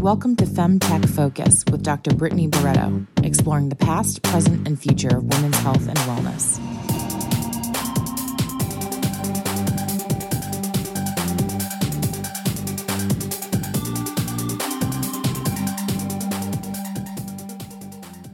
Welcome 0.00 0.36
to 0.36 0.44
FemTech 0.44 1.08
Focus 1.08 1.64
with 1.70 1.82
Dr. 1.82 2.14
Brittany 2.14 2.48
Barreto, 2.48 3.06
exploring 3.22 3.70
the 3.70 3.76
past, 3.76 4.22
present, 4.22 4.68
and 4.68 4.78
future 4.78 5.16
of 5.16 5.24
women's 5.24 5.56
health 5.56 5.88
and 5.88 5.96
wellness. 6.00 6.60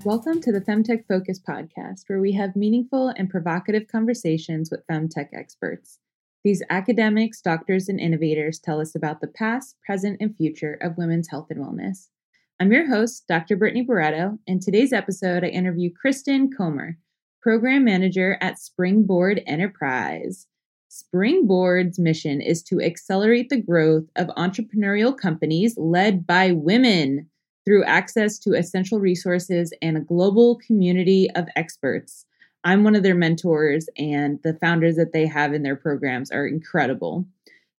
Welcome 0.04 0.40
to 0.40 0.50
the 0.50 0.60
FemTech 0.60 1.06
Focus 1.06 1.40
podcast, 1.40 2.08
where 2.08 2.20
we 2.20 2.32
have 2.32 2.56
meaningful 2.56 3.14
and 3.16 3.30
provocative 3.30 3.86
conversations 3.86 4.68
with 4.68 4.84
FemTech 4.88 5.28
experts. 5.32 6.00
These 6.44 6.62
academics, 6.70 7.40
doctors, 7.40 7.88
and 7.88 8.00
innovators 8.00 8.58
tell 8.58 8.80
us 8.80 8.96
about 8.96 9.20
the 9.20 9.28
past, 9.28 9.76
present, 9.86 10.16
and 10.20 10.36
future 10.36 10.76
of 10.82 10.98
women's 10.98 11.28
health 11.28 11.46
and 11.50 11.60
wellness. 11.60 12.08
I'm 12.58 12.72
your 12.72 12.88
host, 12.88 13.28
Dr. 13.28 13.54
Brittany 13.54 13.82
Barreto. 13.82 14.38
In 14.48 14.58
today's 14.58 14.92
episode, 14.92 15.44
I 15.44 15.48
interview 15.48 15.90
Kristen 15.94 16.50
Comer, 16.50 16.98
Program 17.40 17.84
Manager 17.84 18.38
at 18.40 18.58
Springboard 18.58 19.40
Enterprise. 19.46 20.48
Springboard's 20.88 22.00
mission 22.00 22.40
is 22.40 22.60
to 22.64 22.80
accelerate 22.80 23.48
the 23.48 23.62
growth 23.62 24.06
of 24.16 24.26
entrepreneurial 24.36 25.16
companies 25.16 25.78
led 25.78 26.26
by 26.26 26.50
women 26.50 27.30
through 27.64 27.84
access 27.84 28.40
to 28.40 28.54
essential 28.54 28.98
resources 28.98 29.72
and 29.80 29.96
a 29.96 30.00
global 30.00 30.58
community 30.66 31.30
of 31.36 31.46
experts. 31.54 32.26
I'm 32.64 32.84
one 32.84 32.94
of 32.94 33.02
their 33.02 33.14
mentors, 33.14 33.88
and 33.96 34.38
the 34.44 34.54
founders 34.54 34.96
that 34.96 35.12
they 35.12 35.26
have 35.26 35.52
in 35.52 35.62
their 35.62 35.76
programs 35.76 36.30
are 36.30 36.46
incredible. 36.46 37.26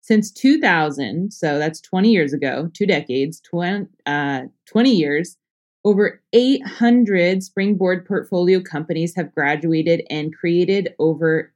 Since 0.02 0.30
2000, 0.32 1.32
so 1.32 1.58
that's 1.58 1.80
20 1.80 2.10
years 2.10 2.34
ago, 2.34 2.70
two 2.74 2.84
decades, 2.84 3.40
20, 3.40 3.86
uh, 4.04 4.42
20 4.66 4.90
years, 4.90 5.38
over 5.84 6.22
800 6.32 7.42
Springboard 7.42 8.06
portfolio 8.06 8.60
companies 8.60 9.14
have 9.16 9.34
graduated 9.34 10.02
and 10.10 10.34
created 10.34 10.94
over 10.98 11.52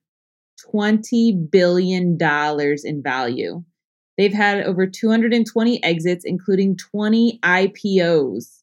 $20 0.72 1.50
billion 1.50 2.18
in 2.20 3.02
value. 3.02 3.62
They've 4.16 4.32
had 4.32 4.64
over 4.64 4.86
220 4.86 5.82
exits, 5.84 6.24
including 6.24 6.76
20 6.76 7.38
IPOs. 7.42 8.62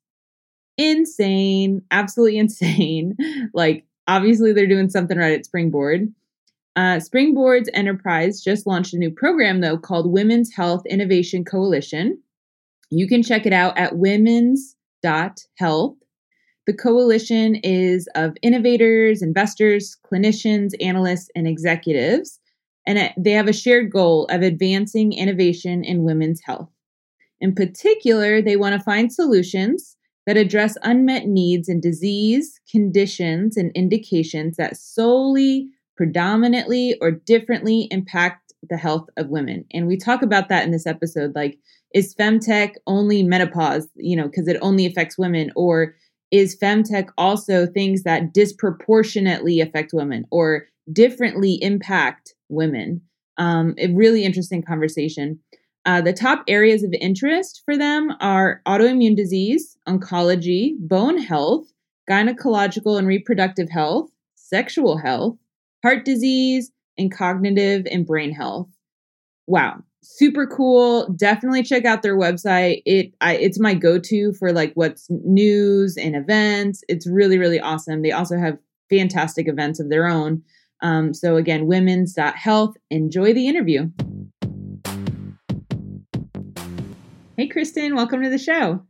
Insane, 0.78 1.82
absolutely 1.92 2.38
insane. 2.40 3.16
Like, 3.54 3.86
obviously, 4.08 4.54
they're 4.54 4.68
doing 4.68 4.90
something 4.90 5.18
right 5.18 5.38
at 5.38 5.46
Springboard. 5.46 6.14
Uh, 6.76 7.00
Springboard's 7.00 7.70
enterprise 7.74 8.42
just 8.42 8.68
launched 8.68 8.94
a 8.94 8.98
new 8.98 9.12
program, 9.12 9.62
though, 9.62 9.78
called 9.78 10.12
Women's 10.12 10.54
Health 10.54 10.86
Innovation 10.86 11.46
Coalition. 11.46 12.22
You 12.90 13.08
can 13.08 13.24
check 13.24 13.46
it 13.46 13.54
out 13.54 13.78
at 13.78 13.98
women's.health. 13.98 15.96
The 16.68 16.74
coalition 16.74 17.56
is 17.56 18.10
of 18.16 18.36
innovators, 18.42 19.22
investors, 19.22 19.98
clinicians, 20.06 20.72
analysts, 20.82 21.30
and 21.36 21.48
executives 21.48 22.40
and 22.86 23.14
they 23.18 23.32
have 23.32 23.48
a 23.48 23.54
shared 23.54 23.92
goal 23.92 24.26
of 24.26 24.42
advancing 24.42 25.14
innovation 25.14 25.84
in 25.84 26.04
women's 26.04 26.42
health. 26.44 26.70
In 27.42 27.56
particular, 27.56 28.42
they 28.42 28.56
want 28.56 28.74
to 28.74 28.84
find 28.84 29.12
solutions 29.12 29.95
that 30.26 30.38
address 30.38 30.78
unmet 30.84 31.28
needs 31.28 31.70
in 31.70 31.80
disease, 31.80 32.60
conditions, 32.70 33.58
and 33.58 33.72
indications 33.76 34.58
that 34.58 34.78
solely, 34.78 35.70
predominantly, 35.96 36.98
or 37.02 37.12
differently 37.12 37.88
impact 37.92 38.54
the 38.70 38.78
health 38.78 39.08
of 39.18 39.30
women. 39.30 39.66
And 39.72 39.88
we 39.88 39.98
talk 39.98 40.22
about 40.22 40.50
that 40.50 40.64
in 40.64 40.72
this 40.72 40.88
episode 40.88 41.36
like, 41.36 41.60
is 41.94 42.16
femtech 42.16 42.74
only 42.88 43.24
menopause, 43.24 43.88
you 43.96 44.16
know, 44.16 44.26
because 44.26 44.48
it 44.48 44.58
only 44.62 44.86
affects 44.86 45.18
women? 45.18 45.52
Or 45.56 45.96
is 46.32 46.58
femtech 46.58 47.10
also 47.18 47.66
things 47.66 48.04
that 48.04 48.34
disproportionately 48.34 49.62
affect 49.62 49.94
women 49.94 50.26
or 50.32 50.68
differently 50.92 51.60
impact 51.62 52.34
women. 52.50 53.02
Um, 53.38 53.76
a 53.78 53.88
really 53.94 54.24
interesting 54.24 54.64
conversation. 54.64 55.40
Uh, 55.86 56.02
the 56.02 56.14
top 56.14 56.44
areas 56.48 56.84
of 56.84 56.94
interest 57.00 57.62
for 57.64 57.78
them 57.78 58.12
are 58.20 58.62
autoimmune 58.66 59.16
disease, 59.16 59.78
oncology, 59.88 60.74
bone 60.80 61.18
health, 61.18 61.72
gynecological 62.10 62.98
and 62.98 63.08
reproductive 63.08 63.70
health, 63.70 64.10
sexual 64.36 64.98
health, 64.98 65.38
heart 65.84 66.04
disease, 66.04 66.72
and 66.98 67.12
cognitive 67.12 67.86
and 67.92 68.06
brain 68.06 68.32
health. 68.32 68.70
Wow, 69.48 69.84
super 70.02 70.48
cool. 70.48 71.08
Definitely 71.14 71.62
check 71.62 71.86
out 71.86 72.02
their 72.02 72.18
website. 72.18 72.82
It 72.86 73.14
I, 73.22 73.36
it's 73.36 73.60
my 73.60 73.76
go-to 73.76 74.34
for 74.34 74.52
like 74.52 74.72
what's 74.74 75.08
news 75.10 75.98
and 75.98 76.16
events. 76.16 76.84
It's 76.88 77.08
really 77.08 77.38
really 77.38 77.60
awesome. 77.60 78.02
They 78.02 78.12
also 78.12 78.40
have 78.40 78.58
fantastic 78.90 79.48
events 79.48 79.80
of 79.80 79.90
their 79.90 80.08
own. 80.08 80.42
Um, 80.82 81.14
so 81.14 81.36
again, 81.36 81.68
women's.health. 81.68 82.76
Enjoy 82.90 83.34
the 83.34 83.48
interview. 83.48 83.90
Hey, 87.38 87.48
Kristen, 87.50 87.96
welcome 87.96 88.24
to 88.24 88.30
the 88.30 88.38
show. 88.38 88.82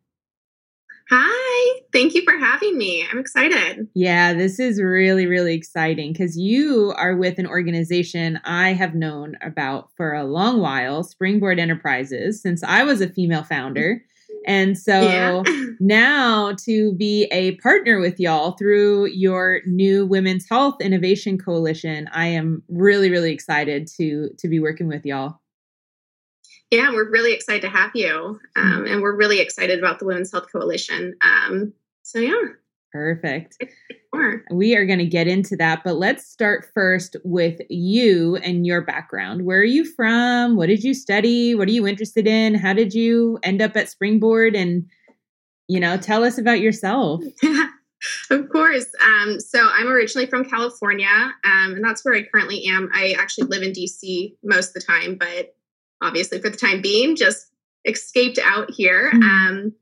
Hi, 1.10 1.80
thank 1.92 2.14
you 2.14 2.22
for 2.22 2.38
having 2.38 2.78
me. 2.78 3.04
I'm 3.12 3.18
excited. 3.18 3.88
Yeah, 3.96 4.34
this 4.34 4.60
is 4.60 4.80
really, 4.80 5.26
really 5.26 5.56
exciting 5.56 6.14
because 6.14 6.38
you 6.38 6.94
are 6.96 7.16
with 7.16 7.40
an 7.40 7.48
organization 7.48 8.40
I 8.44 8.74
have 8.74 8.94
known 8.94 9.36
about 9.42 9.90
for 9.98 10.14
a 10.14 10.26
long 10.26 10.60
while, 10.60 11.04
Springboard 11.04 11.60
Enterprises, 11.60 12.40
since 12.40 12.62
I 12.64 12.84
was 12.84 13.02
a 13.02 13.10
female 13.10 13.44
founder. 13.44 13.96
Mm-hmm. 13.96 14.36
And 14.46 14.78
so 14.78 15.02
yeah. 15.02 15.44
now 15.80 16.54
to 16.66 16.94
be 16.94 17.28
a 17.32 17.56
partner 17.56 18.00
with 18.00 18.20
y'all 18.20 18.52
through 18.52 19.08
your 19.08 19.62
new 19.66 20.06
Women's 20.06 20.48
Health 20.48 20.76
Innovation 20.82 21.40
Coalition, 21.40 22.08
I 22.14 22.28
am 22.28 22.62
really, 22.70 23.10
really 23.10 23.32
excited 23.32 23.88
to 23.98 24.30
to 24.38 24.48
be 24.48 24.60
working 24.60 24.88
with 24.88 25.04
y'all. 25.04 25.40
Yeah, 26.72 26.92
we're 26.92 27.10
really 27.10 27.34
excited 27.34 27.62
to 27.62 27.70
have 27.70 27.92
you, 27.94 28.40
um, 28.56 28.86
and 28.88 29.02
we're 29.02 29.16
really 29.16 29.40
excited 29.40 29.80
about 29.80 30.00
the 30.00 30.06
Women's 30.06 30.32
Health 30.32 30.52
Coalition. 30.52 31.16
Um, 31.22 31.74
so 32.04 32.20
yeah, 32.20 32.42
Perfect. 32.96 33.58
We 34.50 34.78
are 34.78 34.86
going 34.86 35.00
to 35.00 35.06
get 35.06 35.28
into 35.28 35.58
that, 35.58 35.84
but 35.84 35.98
let's 35.98 36.26
start 36.26 36.66
first 36.74 37.18
with 37.26 37.60
you 37.70 38.38
and 38.38 38.66
your 38.66 38.82
background. 38.82 39.44
Where 39.44 39.60
are 39.60 39.66
you 39.66 39.84
from? 39.84 40.56
What 40.56 40.68
did 40.68 40.86
you 40.86 40.94
study? 40.94 41.54
What 41.56 41.68
are 41.68 41.72
you 41.72 41.86
interested 41.86 42.26
in? 42.26 42.56
How 42.56 42.72
did 42.72 42.94
you 42.94 43.38
end 43.44 43.62
up 43.62 43.76
at 43.76 43.90
Springboard? 43.90 44.56
And, 44.56 44.90
you 45.68 45.82
know, 45.82 45.98
tell 45.98 46.24
us 46.24 46.38
about 46.38 46.62
yourself. 46.62 47.22
of 48.32 48.48
course. 48.50 48.86
Um, 49.04 49.42
so 49.42 49.68
I'm 49.70 49.88
originally 49.88 50.28
from 50.28 50.46
California, 50.46 51.34
um, 51.44 51.74
and 51.74 51.84
that's 51.84 52.06
where 52.06 52.16
I 52.16 52.24
currently 52.24 52.64
am. 52.68 52.90
I 52.94 53.18
actually 53.20 53.48
live 53.48 53.62
in 53.62 53.74
DC 53.74 54.38
most 54.42 54.70
of 54.70 54.74
the 54.76 54.80
time, 54.80 55.16
but 55.16 55.54
obviously 56.02 56.42
for 56.42 56.50
the 56.50 56.58
time 56.58 56.82
being, 56.82 57.16
just 57.16 57.48
escaped 57.86 58.40
out 58.44 58.72
here. 58.72 59.12
Mm-hmm. 59.14 59.24
Um, 59.24 59.74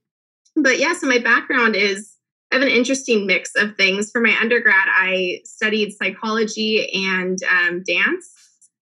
but 0.56 0.80
yeah, 0.80 0.94
so 0.94 1.08
my 1.08 1.20
background 1.20 1.76
is 1.76 2.14
I 2.52 2.56
have 2.56 2.64
an 2.64 2.70
interesting 2.70 3.26
mix 3.26 3.52
of 3.56 3.76
things. 3.76 4.12
For 4.12 4.22
my 4.22 4.38
undergrad, 4.40 4.76
I 4.88 5.40
studied 5.44 5.94
psychology 5.94 6.88
and 6.94 7.40
um, 7.44 7.84
dance. 7.84 8.32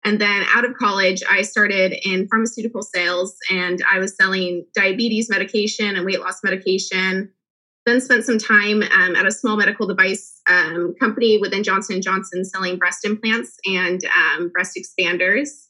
And 0.04 0.20
then 0.20 0.44
out 0.54 0.64
of 0.64 0.74
college, 0.74 1.22
I 1.28 1.42
started 1.42 1.94
in 2.04 2.28
pharmaceutical 2.28 2.82
sales 2.82 3.34
and 3.50 3.82
I 3.90 3.98
was 3.98 4.14
selling 4.14 4.66
diabetes 4.74 5.30
medication 5.30 5.96
and 5.96 6.04
weight 6.04 6.20
loss 6.20 6.44
medication. 6.44 7.32
Then 7.86 8.00
spent 8.00 8.24
some 8.24 8.38
time 8.38 8.82
um, 8.82 9.16
at 9.16 9.26
a 9.26 9.30
small 9.30 9.56
medical 9.56 9.86
device 9.86 10.40
um, 10.46 10.94
company 11.00 11.38
within 11.38 11.62
Johnson 11.62 12.00
& 12.00 12.02
Johnson 12.02 12.44
selling 12.44 12.76
breast 12.76 13.04
implants 13.04 13.56
and 13.64 14.00
um, 14.04 14.50
breast 14.50 14.78
expanders. 14.78 15.65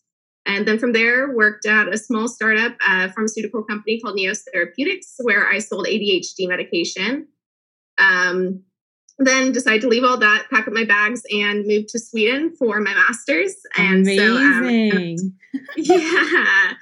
And 0.47 0.67
then 0.67 0.79
from 0.79 0.93
there, 0.93 1.35
worked 1.35 1.67
at 1.67 1.93
a 1.93 1.99
small 1.99 2.29
startup 2.29 2.77
uh, 2.87 3.09
pharmaceutical 3.09 3.65
company 3.65 4.01
called 4.01 4.17
Neos 4.17 4.43
Therapeutics, 4.53 5.15
where 5.19 5.47
I 5.49 5.59
sold 5.59 5.87
ADHD 5.87 6.49
medication. 6.49 7.27
Um, 7.99 8.63
then 9.19 9.51
decided 9.51 9.81
to 9.81 9.89
leave 9.89 10.05
all 10.05 10.19
that, 10.19 10.47
pack 10.53 10.69
up 10.69 10.75
my 10.75 10.85
bags, 10.85 11.23
and 11.33 11.67
move 11.67 11.87
to 11.89 11.99
Sweden 11.99 12.55
for 12.57 12.81
my 12.81 12.95
master's. 12.95 13.55
And 13.77 14.07
Amazing. 14.07 15.19
so, 15.19 15.57
um, 15.57 15.65
yeah. 15.77 16.73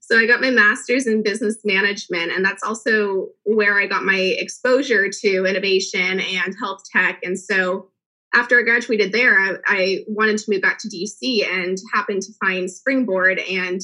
So 0.00 0.18
I 0.18 0.26
got 0.26 0.42
my 0.42 0.50
master's 0.50 1.06
in 1.06 1.22
business 1.22 1.58
management, 1.64 2.32
and 2.32 2.44
that's 2.44 2.62
also 2.62 3.28
where 3.44 3.80
I 3.80 3.86
got 3.86 4.04
my 4.04 4.18
exposure 4.18 5.08
to 5.08 5.46
innovation 5.46 6.20
and 6.20 6.54
health 6.60 6.82
tech. 6.92 7.20
And 7.22 7.38
so 7.38 7.88
after 8.34 8.58
I 8.58 8.62
graduated 8.62 9.12
there, 9.12 9.38
I, 9.38 9.56
I 9.66 9.98
wanted 10.08 10.38
to 10.38 10.50
move 10.50 10.60
back 10.60 10.78
to 10.80 10.88
DC 10.88 11.46
and 11.48 11.78
happened 11.92 12.22
to 12.22 12.32
find 12.44 12.70
Springboard 12.70 13.38
and 13.38 13.80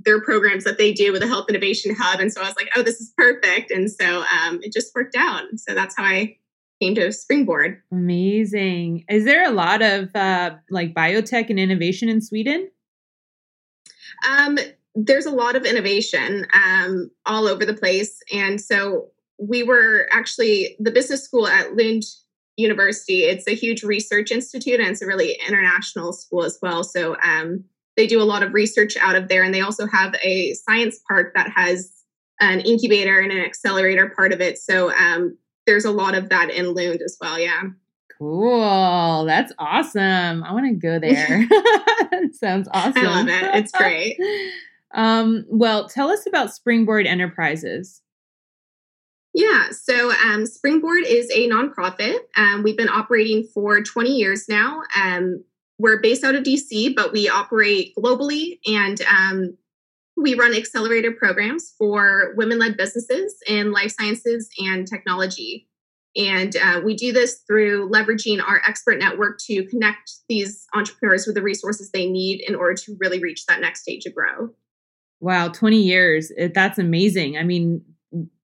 their 0.00 0.20
programs 0.20 0.64
that 0.64 0.78
they 0.78 0.92
do 0.92 1.12
with 1.12 1.22
the 1.22 1.26
health 1.26 1.46
innovation 1.48 1.96
hub. 1.98 2.20
And 2.20 2.32
so 2.32 2.40
I 2.40 2.44
was 2.44 2.56
like, 2.56 2.68
oh, 2.76 2.82
this 2.82 3.00
is 3.00 3.12
perfect. 3.16 3.70
And 3.70 3.90
so 3.90 4.22
um, 4.22 4.60
it 4.62 4.72
just 4.72 4.94
worked 4.94 5.16
out. 5.16 5.44
So 5.56 5.74
that's 5.74 5.96
how 5.96 6.04
I 6.04 6.36
came 6.80 6.94
to 6.94 7.10
Springboard. 7.10 7.82
Amazing. 7.90 9.04
Is 9.08 9.24
there 9.24 9.44
a 9.44 9.50
lot 9.50 9.82
of 9.82 10.14
uh, 10.14 10.56
like 10.70 10.94
biotech 10.94 11.50
and 11.50 11.58
innovation 11.58 12.08
in 12.08 12.20
Sweden? 12.20 12.70
Um, 14.28 14.58
there's 14.94 15.26
a 15.26 15.30
lot 15.30 15.56
of 15.56 15.64
innovation 15.64 16.46
um, 16.54 17.10
all 17.24 17.48
over 17.48 17.64
the 17.64 17.74
place. 17.74 18.20
And 18.32 18.60
so 18.60 19.08
we 19.38 19.62
were 19.62 20.06
actually 20.10 20.76
the 20.78 20.90
business 20.90 21.24
school 21.24 21.46
at 21.46 21.76
Lund 21.76 22.02
University. 22.56 23.24
It's 23.24 23.46
a 23.46 23.54
huge 23.54 23.82
research 23.82 24.30
institute 24.30 24.80
and 24.80 24.88
it's 24.88 25.02
a 25.02 25.06
really 25.06 25.38
international 25.46 26.12
school 26.12 26.44
as 26.44 26.58
well. 26.62 26.84
So 26.84 27.16
um, 27.22 27.64
they 27.96 28.06
do 28.06 28.20
a 28.20 28.24
lot 28.24 28.42
of 28.42 28.54
research 28.54 28.96
out 28.96 29.16
of 29.16 29.28
there. 29.28 29.42
And 29.42 29.54
they 29.54 29.60
also 29.60 29.86
have 29.86 30.14
a 30.22 30.54
science 30.54 31.00
park 31.08 31.32
that 31.34 31.50
has 31.50 31.90
an 32.40 32.60
incubator 32.60 33.18
and 33.20 33.32
an 33.32 33.44
accelerator 33.44 34.12
part 34.14 34.32
of 34.32 34.40
it. 34.40 34.58
So 34.58 34.92
um, 34.92 35.36
there's 35.66 35.84
a 35.84 35.90
lot 35.90 36.14
of 36.14 36.28
that 36.28 36.50
in 36.50 36.74
Lund 36.74 37.00
as 37.02 37.16
well. 37.20 37.38
Yeah. 37.38 37.62
Cool. 38.18 39.24
That's 39.26 39.52
awesome. 39.58 40.44
I 40.44 40.52
want 40.52 40.66
to 40.66 40.74
go 40.74 40.98
there. 40.98 41.46
Sounds 42.32 42.68
awesome. 42.72 43.06
I 43.06 43.16
love 43.16 43.28
it. 43.28 43.54
It's 43.56 43.72
great. 43.72 44.18
um, 44.94 45.44
well, 45.48 45.88
tell 45.88 46.10
us 46.10 46.26
about 46.26 46.54
Springboard 46.54 47.06
Enterprises. 47.06 48.00
Yeah, 49.36 49.68
so 49.70 50.12
um, 50.12 50.46
Springboard 50.46 51.02
is 51.06 51.30
a 51.30 51.46
nonprofit. 51.46 52.20
Um, 52.38 52.62
we've 52.62 52.76
been 52.76 52.88
operating 52.88 53.44
for 53.44 53.82
20 53.82 54.08
years 54.08 54.48
now. 54.48 54.80
Um, 54.98 55.44
we're 55.78 56.00
based 56.00 56.24
out 56.24 56.34
of 56.34 56.42
DC, 56.42 56.96
but 56.96 57.12
we 57.12 57.28
operate 57.28 57.92
globally 57.98 58.58
and 58.66 58.98
um, 59.02 59.58
we 60.16 60.36
run 60.36 60.54
accelerator 60.54 61.12
programs 61.12 61.74
for 61.76 62.32
women 62.38 62.58
led 62.58 62.78
businesses 62.78 63.36
in 63.46 63.72
life 63.72 63.92
sciences 64.00 64.48
and 64.56 64.86
technology. 64.86 65.68
And 66.16 66.56
uh, 66.56 66.80
we 66.82 66.96
do 66.96 67.12
this 67.12 67.42
through 67.46 67.90
leveraging 67.90 68.42
our 68.42 68.62
expert 68.66 68.98
network 68.98 69.38
to 69.40 69.66
connect 69.66 70.12
these 70.30 70.64
entrepreneurs 70.74 71.26
with 71.26 71.36
the 71.36 71.42
resources 71.42 71.90
they 71.90 72.08
need 72.08 72.40
in 72.40 72.54
order 72.54 72.72
to 72.72 72.96
really 73.00 73.18
reach 73.18 73.44
that 73.44 73.60
next 73.60 73.82
stage 73.82 74.06
of 74.06 74.14
growth. 74.14 74.52
Wow, 75.20 75.48
20 75.48 75.76
years. 75.76 76.32
That's 76.54 76.78
amazing. 76.78 77.36
I 77.36 77.42
mean, 77.42 77.82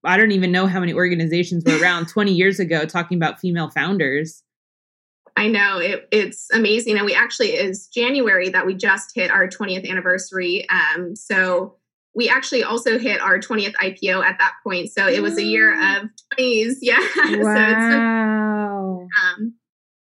I 0.03 0.17
don't 0.17 0.31
even 0.31 0.51
know 0.51 0.67
how 0.67 0.79
many 0.79 0.93
organizations 0.93 1.63
were 1.65 1.77
around 1.79 2.07
20 2.07 2.33
years 2.33 2.59
ago 2.59 2.85
talking 2.85 3.17
about 3.17 3.39
female 3.39 3.69
founders. 3.69 4.43
I 5.35 5.47
know 5.47 5.79
it, 5.79 6.07
it's 6.11 6.47
amazing. 6.53 6.97
And 6.97 7.05
we 7.05 7.15
actually 7.15 7.53
is 7.53 7.87
January 7.87 8.49
that 8.49 8.65
we 8.65 8.75
just 8.75 9.11
hit 9.15 9.31
our 9.31 9.47
20th 9.47 9.89
anniversary. 9.89 10.67
Um, 10.69 11.15
so 11.15 11.75
we 12.15 12.29
actually 12.29 12.63
also 12.63 12.99
hit 12.99 13.19
our 13.19 13.39
20th 13.39 13.73
IPO 13.75 14.23
at 14.23 14.37
that 14.39 14.53
point. 14.63 14.91
So 14.91 15.07
it 15.07 15.21
was 15.21 15.37
a 15.37 15.43
year 15.43 15.73
of 15.73 16.09
20s. 16.37 16.75
Yeah. 16.81 16.99
Wow. 17.37 19.07
so 19.09 19.17
um, 19.23 19.53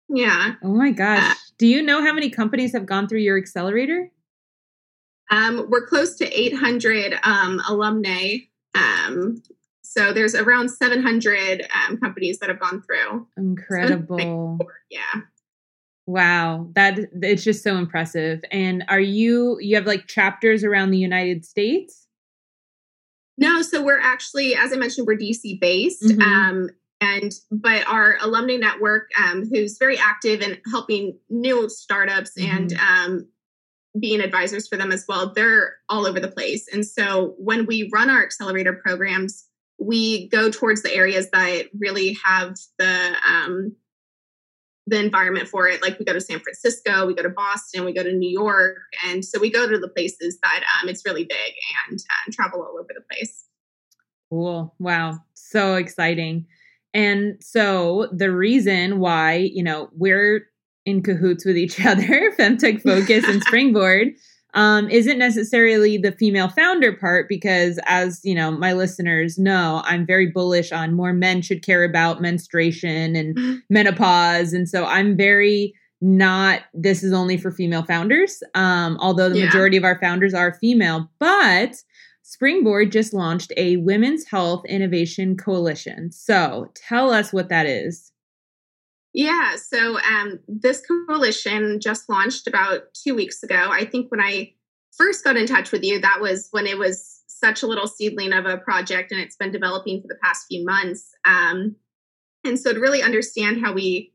yeah. 0.10 0.56
Oh 0.64 0.74
my 0.74 0.92
gosh. 0.92 1.32
Uh, 1.32 1.36
Do 1.58 1.68
you 1.68 1.82
know 1.82 2.02
how 2.04 2.14
many 2.14 2.30
companies 2.30 2.72
have 2.74 2.86
gone 2.86 3.08
through 3.08 3.20
your 3.20 3.38
accelerator? 3.38 4.12
Um, 5.32 5.68
we're 5.70 5.86
close 5.86 6.16
to 6.16 6.26
800 6.26 7.20
um, 7.24 7.62
alumni. 7.68 8.38
Um, 9.10 9.44
so 9.82 10.14
there's 10.14 10.36
around 10.36 10.70
700 10.70 11.68
um, 11.74 11.98
companies 11.98 12.40
that 12.40 12.50
have 12.50 12.60
gone 12.60 12.82
through. 12.82 13.28
Incredible. 13.38 14.60
Yeah. 14.90 15.22
Wow, 16.06 16.70
that 16.74 17.00
it's 17.22 17.44
just 17.44 17.64
so 17.64 17.76
impressive. 17.78 18.44
And 18.52 18.84
are 18.88 19.00
you 19.00 19.58
you 19.60 19.76
have 19.76 19.86
like 19.86 20.08
chapters 20.08 20.64
around 20.64 20.90
the 20.90 20.98
United 20.98 21.46
States? 21.46 22.08
No, 23.38 23.62
so 23.62 23.84
we're 23.84 24.02
actually, 24.02 24.56
as 24.56 24.74
I 24.74 24.76
mentioned, 24.76 25.08
we're 25.08 25.18
DC 25.18 25.62
based. 25.62 26.04
Mm-hmm. 26.04 26.22
Um, 26.22 26.70
and 27.00 27.32
but 27.52 27.88
our 27.88 28.18
alumni 28.22 28.58
network, 28.58 29.10
um, 29.18 29.48
who's 29.50 29.78
very 29.78 29.98
active 29.98 30.42
in 30.42 30.58
helping 30.72 31.18
new 31.30 31.70
startups 31.70 32.32
mm-hmm. 32.38 32.58
and 32.58 32.74
um, 32.74 33.28
being 34.00 34.22
advisors 34.22 34.68
for 34.68 34.78
them 34.78 34.92
as 34.92 35.06
well, 35.07 35.34
they're 35.34 35.75
all 35.90 36.06
over 36.06 36.19
the 36.19 36.28
place. 36.31 36.68
And 36.72 36.86
so 36.86 37.36
when 37.38 37.66
we 37.66 37.90
run 37.92 38.10
our 38.10 38.24
accelerator 38.24 38.74
programs, 38.74 39.46
we 39.80 40.28
go 40.30 40.50
towards 40.50 40.81
the 40.84 40.94
areas 40.94 41.30
that 41.31 41.69
really 41.78 42.18
have 42.24 42.56
the 42.78 43.16
um, 43.28 43.75
the 44.88 45.00
environment 45.00 45.48
for 45.48 45.68
it. 45.68 45.81
Like 45.81 46.00
we 46.00 46.06
go 46.06 46.13
to 46.13 46.22
San 46.22 46.40
Francisco, 46.40 47.06
we 47.06 47.13
go 47.13 47.24
to 47.24 47.30
Boston, 47.30 47.86
we 47.86 47.94
go 47.94 48.04
to 48.04 48.12
New 48.12 48.30
York, 48.30 48.78
and 49.06 49.24
so 49.24 49.40
we 49.40 49.51
go 49.51 49.69
to 49.69 49.78
the 49.78 49.88
places 49.88 50.40
that 50.44 50.63
um, 50.81 50.90
it's 50.90 51.06
really 51.06 51.24
big 51.24 51.54
and 51.88 52.00
uh, 52.00 52.31
travel 52.31 52.62
all 52.62 52.78
over 52.80 52.90
the 52.90 53.04
place. 53.12 53.46
Cool! 54.30 54.74
Wow, 54.80 55.19
so 55.34 55.75
exciting. 55.75 56.46
And 56.94 57.38
so 57.40 58.10
the 58.12 58.31
reason 58.31 59.00
why 59.00 59.36
you 59.36 59.63
know 59.63 59.90
we're 59.94 60.49
in 60.89 61.03
cahoots 61.03 61.45
with 61.45 61.57
each 61.57 61.80
other, 61.86 62.31
Femtech 62.38 62.81
Focus 62.81 63.25
and 63.25 63.41
Springboard, 63.44 64.09
um, 64.53 64.89
isn't 64.89 65.19
necessarily 65.19 65.97
the 65.97 66.12
female 66.12 66.50
founder 66.50 66.94
part 66.94 67.30
because 67.30 67.80
as 67.86 68.19
you 68.24 68.33
know 68.33 68.51
my 68.51 68.74
listeners 68.74 69.38
know 69.38 69.81
i'm 69.86 70.06
very 70.06 70.27
bullish 70.27 70.71
on 70.71 70.95
more 70.95 71.13
men 71.13 71.41
should 71.41 71.63
care 71.63 71.83
about 71.83 72.21
menstruation 72.21 73.15
and 73.15 73.36
mm-hmm. 73.36 73.57
menopause 73.69 74.53
and 74.53 74.68
so 74.68 74.86
i'm 74.86 75.15
very 75.15 75.74
not 76.01 76.62
this 76.74 77.03
is 77.03 77.13
only 77.13 77.38
for 77.38 77.51
female 77.51 77.83
founders 77.83 78.41
um, 78.56 78.97
although 79.01 79.30
the 79.30 79.39
yeah. 79.39 79.45
majority 79.45 79.77
of 79.77 79.83
our 79.83 80.00
founders 80.00 80.33
are 80.33 80.53
female 80.53 81.09
but 81.19 81.75
springboard 82.24 82.91
just 82.91 83.13
launched 83.13 83.51
a 83.57 83.77
women's 83.77 84.25
health 84.25 84.65
innovation 84.65 85.36
coalition 85.36 86.12
so 86.12 86.71
tell 86.74 87.12
us 87.12 87.33
what 87.33 87.50
that 87.50 87.65
is 87.65 88.12
yeah, 89.19 89.57
so 89.57 90.00
um, 90.00 90.39
this 90.48 90.81
coalition 90.88 91.81
just 91.81 92.07
launched 92.07 92.48
about 92.48 92.94
two 92.94 93.13
weeks 93.13 93.44
ago. 93.44 93.68
I 93.69 93.83
think 93.83 94.10
when 94.12 94.21
I 94.21 94.54
first 94.95 95.25
got 95.25 95.36
in 95.36 95.45
touch 95.45 95.74
with 95.74 95.83
you, 95.83 96.00
that 96.00 96.21
was 96.21 96.48
when 96.51 96.66
it 96.66 96.77
was 96.77 97.21
such 97.27 97.62
a 97.62 97.68
little 97.68 97.86
seedling 97.86 98.31
of 98.31 98.45
a 98.45 98.57
project 98.57 99.12
and 99.12 99.19
it's 99.19 99.36
been 99.36 99.51
developing 99.51 100.01
for 100.01 100.07
the 100.07 100.18
past 100.24 100.45
few 100.48 100.63
months. 100.63 101.12
Um, 101.25 101.75
and 102.45 102.57
so 102.57 102.71
to 102.71 102.80
really 102.80 103.04
understand 103.04 103.60
how 103.60 103.74
we 103.74 104.13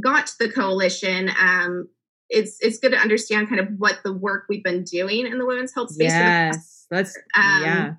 got 0.00 0.28
to 0.28 0.34
the 0.38 0.52
coalition, 0.52 1.30
um, 1.30 1.88
it's 2.30 2.58
it's 2.60 2.78
good 2.78 2.92
to 2.92 2.98
understand 2.98 3.48
kind 3.48 3.60
of 3.60 3.66
what 3.78 3.98
the 4.04 4.12
work 4.12 4.44
we've 4.48 4.62
been 4.62 4.84
doing 4.84 5.26
in 5.26 5.38
the 5.38 5.46
women's 5.46 5.74
health 5.74 5.90
space. 5.90 6.12
Yes, 6.12 6.86
that's 6.88 7.16
um, 7.34 7.62
yeah. 7.64 7.94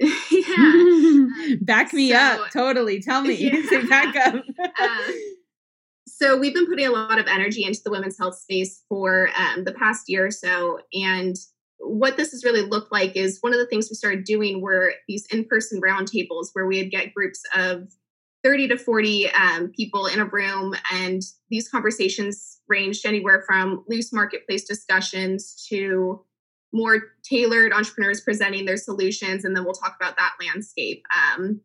yeah. 0.30 1.26
back 1.60 1.92
me 1.92 2.10
so, 2.10 2.16
up. 2.16 2.50
Totally. 2.50 3.00
Tell 3.00 3.22
me. 3.22 3.34
Yeah. 3.70 3.82
back 3.88 4.16
up. 4.16 4.42
uh, 4.58 4.98
so 6.24 6.38
we've 6.38 6.54
been 6.54 6.66
putting 6.66 6.86
a 6.86 6.90
lot 6.90 7.18
of 7.18 7.26
energy 7.26 7.64
into 7.64 7.80
the 7.84 7.90
women's 7.90 8.16
health 8.16 8.38
space 8.38 8.82
for 8.88 9.28
um, 9.38 9.64
the 9.64 9.72
past 9.72 10.08
year 10.08 10.26
or 10.26 10.30
so. 10.30 10.80
And 10.94 11.36
what 11.78 12.16
this 12.16 12.30
has 12.30 12.44
really 12.44 12.62
looked 12.62 12.90
like 12.90 13.14
is 13.14 13.38
one 13.42 13.52
of 13.52 13.58
the 13.58 13.66
things 13.66 13.90
we 13.90 13.94
started 13.94 14.24
doing 14.24 14.62
were 14.62 14.94
these 15.06 15.26
in-person 15.26 15.82
roundtables 15.82 16.48
where 16.54 16.66
we'd 16.66 16.90
get 16.90 17.12
groups 17.12 17.42
of 17.54 17.88
30 18.42 18.68
to 18.68 18.78
40 18.78 19.30
um, 19.32 19.70
people 19.76 20.06
in 20.06 20.18
a 20.18 20.24
room. 20.24 20.74
And 20.90 21.20
these 21.50 21.68
conversations 21.68 22.60
ranged 22.68 23.04
anywhere 23.04 23.44
from 23.46 23.84
loose 23.86 24.10
marketplace 24.10 24.64
discussions 24.64 25.66
to 25.68 26.24
more 26.72 27.02
tailored 27.22 27.74
entrepreneurs 27.74 28.22
presenting 28.22 28.64
their 28.64 28.78
solutions. 28.78 29.44
And 29.44 29.54
then 29.54 29.64
we'll 29.64 29.74
talk 29.74 29.94
about 30.00 30.16
that 30.16 30.32
landscape. 30.40 31.04
Um, 31.36 31.60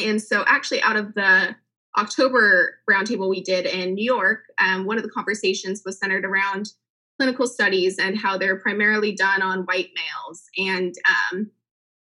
and 0.00 0.20
so 0.20 0.42
actually 0.48 0.82
out 0.82 0.96
of 0.96 1.14
the 1.14 1.54
October 1.96 2.76
roundtable 2.90 3.28
we 3.28 3.42
did 3.42 3.66
in 3.66 3.94
New 3.94 4.04
York, 4.04 4.40
um, 4.58 4.84
one 4.84 4.96
of 4.96 5.04
the 5.04 5.10
conversations 5.10 5.82
was 5.84 5.98
centered 5.98 6.24
around 6.24 6.70
clinical 7.18 7.46
studies 7.46 7.98
and 7.98 8.18
how 8.18 8.36
they're 8.36 8.58
primarily 8.58 9.14
done 9.14 9.42
on 9.42 9.60
white 9.60 9.90
males. 9.94 10.42
And 10.58 10.94
um, 11.32 11.50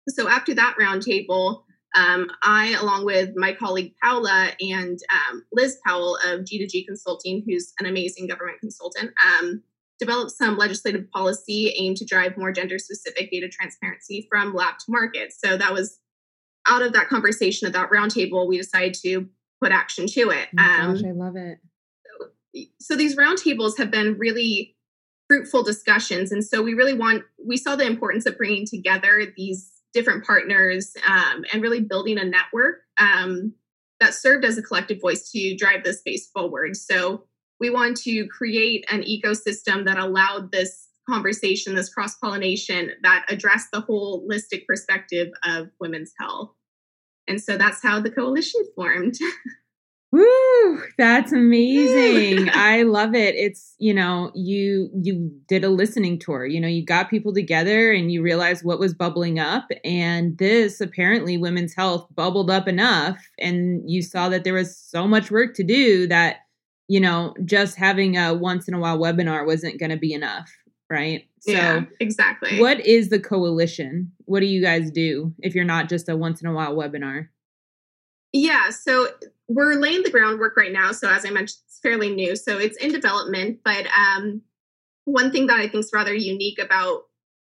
so 0.07 0.29
after 0.29 0.53
that 0.53 0.75
roundtable, 0.79 1.63
um, 1.93 2.29
I, 2.41 2.77
along 2.81 3.05
with 3.05 3.31
my 3.35 3.53
colleague 3.53 3.93
Paula 4.01 4.51
and 4.61 4.97
um, 5.11 5.43
Liz 5.51 5.77
Powell 5.85 6.17
of 6.25 6.41
G2G 6.41 6.85
Consulting, 6.87 7.43
who's 7.45 7.73
an 7.79 7.85
amazing 7.85 8.27
government 8.27 8.61
consultant, 8.61 9.11
um, 9.25 9.61
developed 9.99 10.31
some 10.31 10.57
legislative 10.57 11.09
policy 11.11 11.75
aimed 11.77 11.97
to 11.97 12.05
drive 12.05 12.37
more 12.37 12.53
gender 12.53 12.79
specific 12.79 13.29
data 13.29 13.49
transparency 13.49 14.25
from 14.29 14.53
lab 14.55 14.77
to 14.79 14.85
market. 14.89 15.33
So 15.37 15.57
that 15.57 15.73
was 15.73 15.99
out 16.67 16.81
of 16.81 16.93
that 16.93 17.09
conversation 17.09 17.67
at 17.67 17.73
that 17.73 17.89
roundtable, 17.89 18.47
we 18.47 18.57
decided 18.57 18.93
to 19.03 19.27
put 19.61 19.71
action 19.71 20.07
to 20.07 20.29
it. 20.29 20.49
Oh 20.57 20.63
um, 20.63 20.95
gosh, 20.95 21.03
I 21.05 21.11
love 21.11 21.35
it. 21.35 21.59
So, 22.05 22.61
so 22.79 22.95
these 22.95 23.15
roundtables 23.15 23.77
have 23.77 23.91
been 23.91 24.17
really 24.17 24.75
fruitful 25.29 25.63
discussions, 25.63 26.31
and 26.31 26.43
so 26.43 26.61
we 26.61 26.73
really 26.73 26.93
want 26.93 27.23
we 27.45 27.57
saw 27.57 27.75
the 27.75 27.85
importance 27.85 28.25
of 28.25 28.37
bringing 28.37 28.65
together 28.65 29.25
these 29.37 29.71
different 29.93 30.25
partners 30.25 30.93
um, 31.05 31.43
and 31.51 31.61
really 31.61 31.81
building 31.81 32.17
a 32.17 32.23
network 32.23 32.81
um, 32.97 33.53
that 33.99 34.13
served 34.13 34.45
as 34.45 34.57
a 34.57 34.61
collective 34.61 35.01
voice 35.01 35.29
to 35.31 35.55
drive 35.55 35.83
this 35.83 35.99
space 35.99 36.27
forward. 36.27 36.75
So 36.75 37.25
we 37.59 37.69
want 37.69 37.97
to 37.97 38.27
create 38.27 38.85
an 38.89 39.03
ecosystem 39.03 39.85
that 39.85 39.97
allowed 39.97 40.51
this 40.51 40.87
conversation, 41.09 41.75
this 41.75 41.93
cross 41.93 42.17
pollination 42.17 42.91
that 43.03 43.25
addressed 43.29 43.67
the 43.71 43.81
holistic 43.81 44.65
perspective 44.65 45.29
of 45.45 45.69
women's 45.79 46.13
health. 46.19 46.51
And 47.27 47.41
so 47.41 47.57
that's 47.57 47.81
how 47.81 47.99
the 47.99 48.11
coalition 48.11 48.61
formed. 48.75 49.15
Woo! 50.11 50.81
That's 50.97 51.31
amazing. 51.31 52.49
I 52.53 52.83
love 52.83 53.15
it. 53.15 53.35
It's, 53.35 53.75
you 53.79 53.93
know, 53.93 54.31
you 54.35 54.89
you 55.01 55.31
did 55.47 55.63
a 55.63 55.69
listening 55.69 56.19
tour. 56.19 56.45
You 56.45 56.59
know, 56.59 56.67
you 56.67 56.83
got 56.85 57.09
people 57.09 57.33
together 57.33 57.93
and 57.93 58.11
you 58.11 58.21
realized 58.21 58.65
what 58.65 58.79
was 58.79 58.93
bubbling 58.93 59.39
up 59.39 59.69
and 59.85 60.37
this 60.37 60.81
apparently 60.81 61.37
women's 61.37 61.73
health 61.73 62.07
bubbled 62.13 62.51
up 62.51 62.67
enough 62.67 63.17
and 63.39 63.89
you 63.89 64.01
saw 64.01 64.27
that 64.29 64.43
there 64.43 64.53
was 64.53 64.75
so 64.75 65.07
much 65.07 65.31
work 65.31 65.53
to 65.55 65.63
do 65.63 66.07
that, 66.07 66.37
you 66.89 66.99
know, 66.99 67.33
just 67.45 67.77
having 67.77 68.17
a 68.17 68.33
once 68.33 68.67
in 68.67 68.73
a 68.73 68.79
while 68.79 68.99
webinar 68.99 69.45
wasn't 69.45 69.79
going 69.79 69.91
to 69.91 69.97
be 69.97 70.11
enough, 70.11 70.51
right? 70.91 71.27
So, 71.39 71.53
yeah, 71.53 71.85
exactly. 71.99 72.59
What 72.59 72.85
is 72.85 73.09
the 73.09 73.19
coalition? 73.19 74.11
What 74.25 74.41
do 74.41 74.45
you 74.45 74.61
guys 74.61 74.91
do 74.91 75.33
if 75.39 75.55
you're 75.55 75.63
not 75.65 75.89
just 75.89 76.09
a 76.09 76.15
once 76.15 76.41
in 76.41 76.47
a 76.47 76.53
while 76.53 76.75
webinar? 76.75 77.29
Yeah, 78.33 78.69
so 78.69 79.07
we're 79.47 79.73
laying 79.75 80.03
the 80.03 80.11
groundwork 80.11 80.55
right 80.55 80.71
now. 80.71 80.91
So 80.91 81.09
as 81.09 81.25
I 81.25 81.29
mentioned, 81.29 81.61
it's 81.65 81.79
fairly 81.81 82.13
new. 82.13 82.35
So 82.35 82.57
it's 82.57 82.77
in 82.77 82.91
development. 82.91 83.59
But 83.65 83.87
um, 83.97 84.41
one 85.05 85.31
thing 85.31 85.47
that 85.47 85.59
I 85.59 85.67
think 85.67 85.85
is 85.85 85.91
rather 85.93 86.13
unique 86.13 86.59
about 86.59 87.03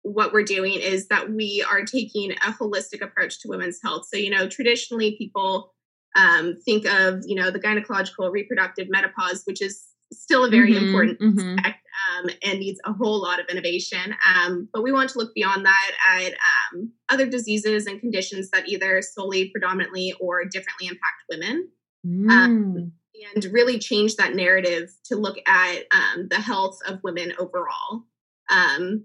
what 0.04 0.32
we're 0.32 0.44
doing 0.44 0.76
is 0.76 1.08
that 1.08 1.32
we 1.32 1.66
are 1.70 1.84
taking 1.84 2.32
a 2.32 2.54
holistic 2.54 3.02
approach 3.02 3.42
to 3.42 3.50
women's 3.50 3.80
health. 3.84 4.08
So, 4.10 4.18
you 4.18 4.30
know, 4.30 4.48
traditionally 4.48 5.16
people 5.18 5.74
um, 6.16 6.56
think 6.64 6.86
of, 6.86 7.22
you 7.26 7.36
know, 7.36 7.52
the 7.52 7.60
gynecological 7.60 8.32
reproductive 8.32 8.88
menopause, 8.90 9.44
which 9.46 9.62
is 9.62 9.84
still 10.20 10.44
a 10.44 10.50
very 10.50 10.74
mm-hmm, 10.74 10.86
important 10.86 11.20
mm-hmm. 11.20 11.60
aspect 11.60 11.80
um, 12.18 12.30
and 12.44 12.60
needs 12.60 12.80
a 12.86 12.94
whole 12.94 13.22
lot 13.22 13.40
of 13.40 13.48
innovation. 13.48 14.16
Um, 14.36 14.68
but 14.74 14.84
we 14.84 14.92
want 14.92 15.10
to 15.12 15.18
look 15.18 15.34
beyond 15.34 15.66
that 15.66 15.92
at 16.10 16.34
um, 16.34 16.92
other 17.08 17.26
diseases 17.26 17.86
and 17.86 18.00
conditions 18.00 18.50
that 18.52 18.68
either 18.68 19.02
solely, 19.02 19.50
predominantly, 19.50 20.14
or 20.20 20.44
differently 20.46 20.88
impact 20.88 21.24
women. 21.30 21.70
Um, 22.06 22.76
mm. 22.78 22.92
and 23.36 23.46
really 23.54 23.78
change 23.78 24.16
that 24.16 24.34
narrative 24.34 24.90
to 25.06 25.16
look 25.18 25.38
at 25.46 25.80
um, 25.92 26.28
the 26.30 26.40
health 26.40 26.80
of 26.88 27.04
women 27.04 27.34
overall. 27.38 28.06
Um, 28.50 29.04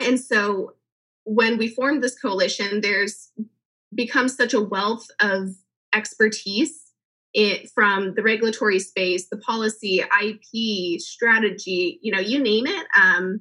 and 0.00 0.18
so 0.18 0.74
when 1.24 1.56
we 1.56 1.68
formed 1.68 2.02
this 2.02 2.18
coalition, 2.18 2.80
there's 2.80 3.30
become 3.94 4.28
such 4.28 4.54
a 4.54 4.60
wealth 4.60 5.06
of 5.20 5.50
expertise 5.94 6.85
it 7.34 7.70
from 7.70 8.14
the 8.14 8.22
regulatory 8.22 8.78
space, 8.78 9.28
the 9.28 9.36
policy, 9.36 10.02
IP, 10.22 11.00
strategy, 11.00 11.98
you 12.02 12.12
know, 12.12 12.20
you 12.20 12.42
name 12.42 12.66
it. 12.66 12.86
Um, 12.98 13.40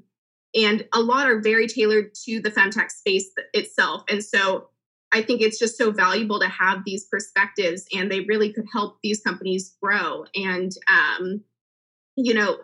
and 0.54 0.86
a 0.94 1.02
lot 1.02 1.28
are 1.28 1.42
very 1.42 1.68
tailored 1.68 2.14
to 2.26 2.42
the 2.42 2.52
femtech 2.52 2.90
space 2.92 3.30
itself. 3.54 4.04
And 4.10 4.24
so 4.24 4.70
I 5.12 5.22
think 5.22 5.42
it's 5.42 5.60
just 5.60 5.78
so 5.78 5.92
valuable 5.92 6.40
to 6.40 6.48
have 6.48 6.84
these 6.86 7.06
perspectives, 7.06 7.86
and 7.94 8.12
they 8.12 8.22
really 8.22 8.52
could 8.52 8.66
help 8.74 8.98
these 9.02 9.22
companies 9.22 9.76
grow. 9.82 10.26
And, 10.36 10.72
um, 10.90 11.42
you 12.18 12.34
know, 12.34 12.58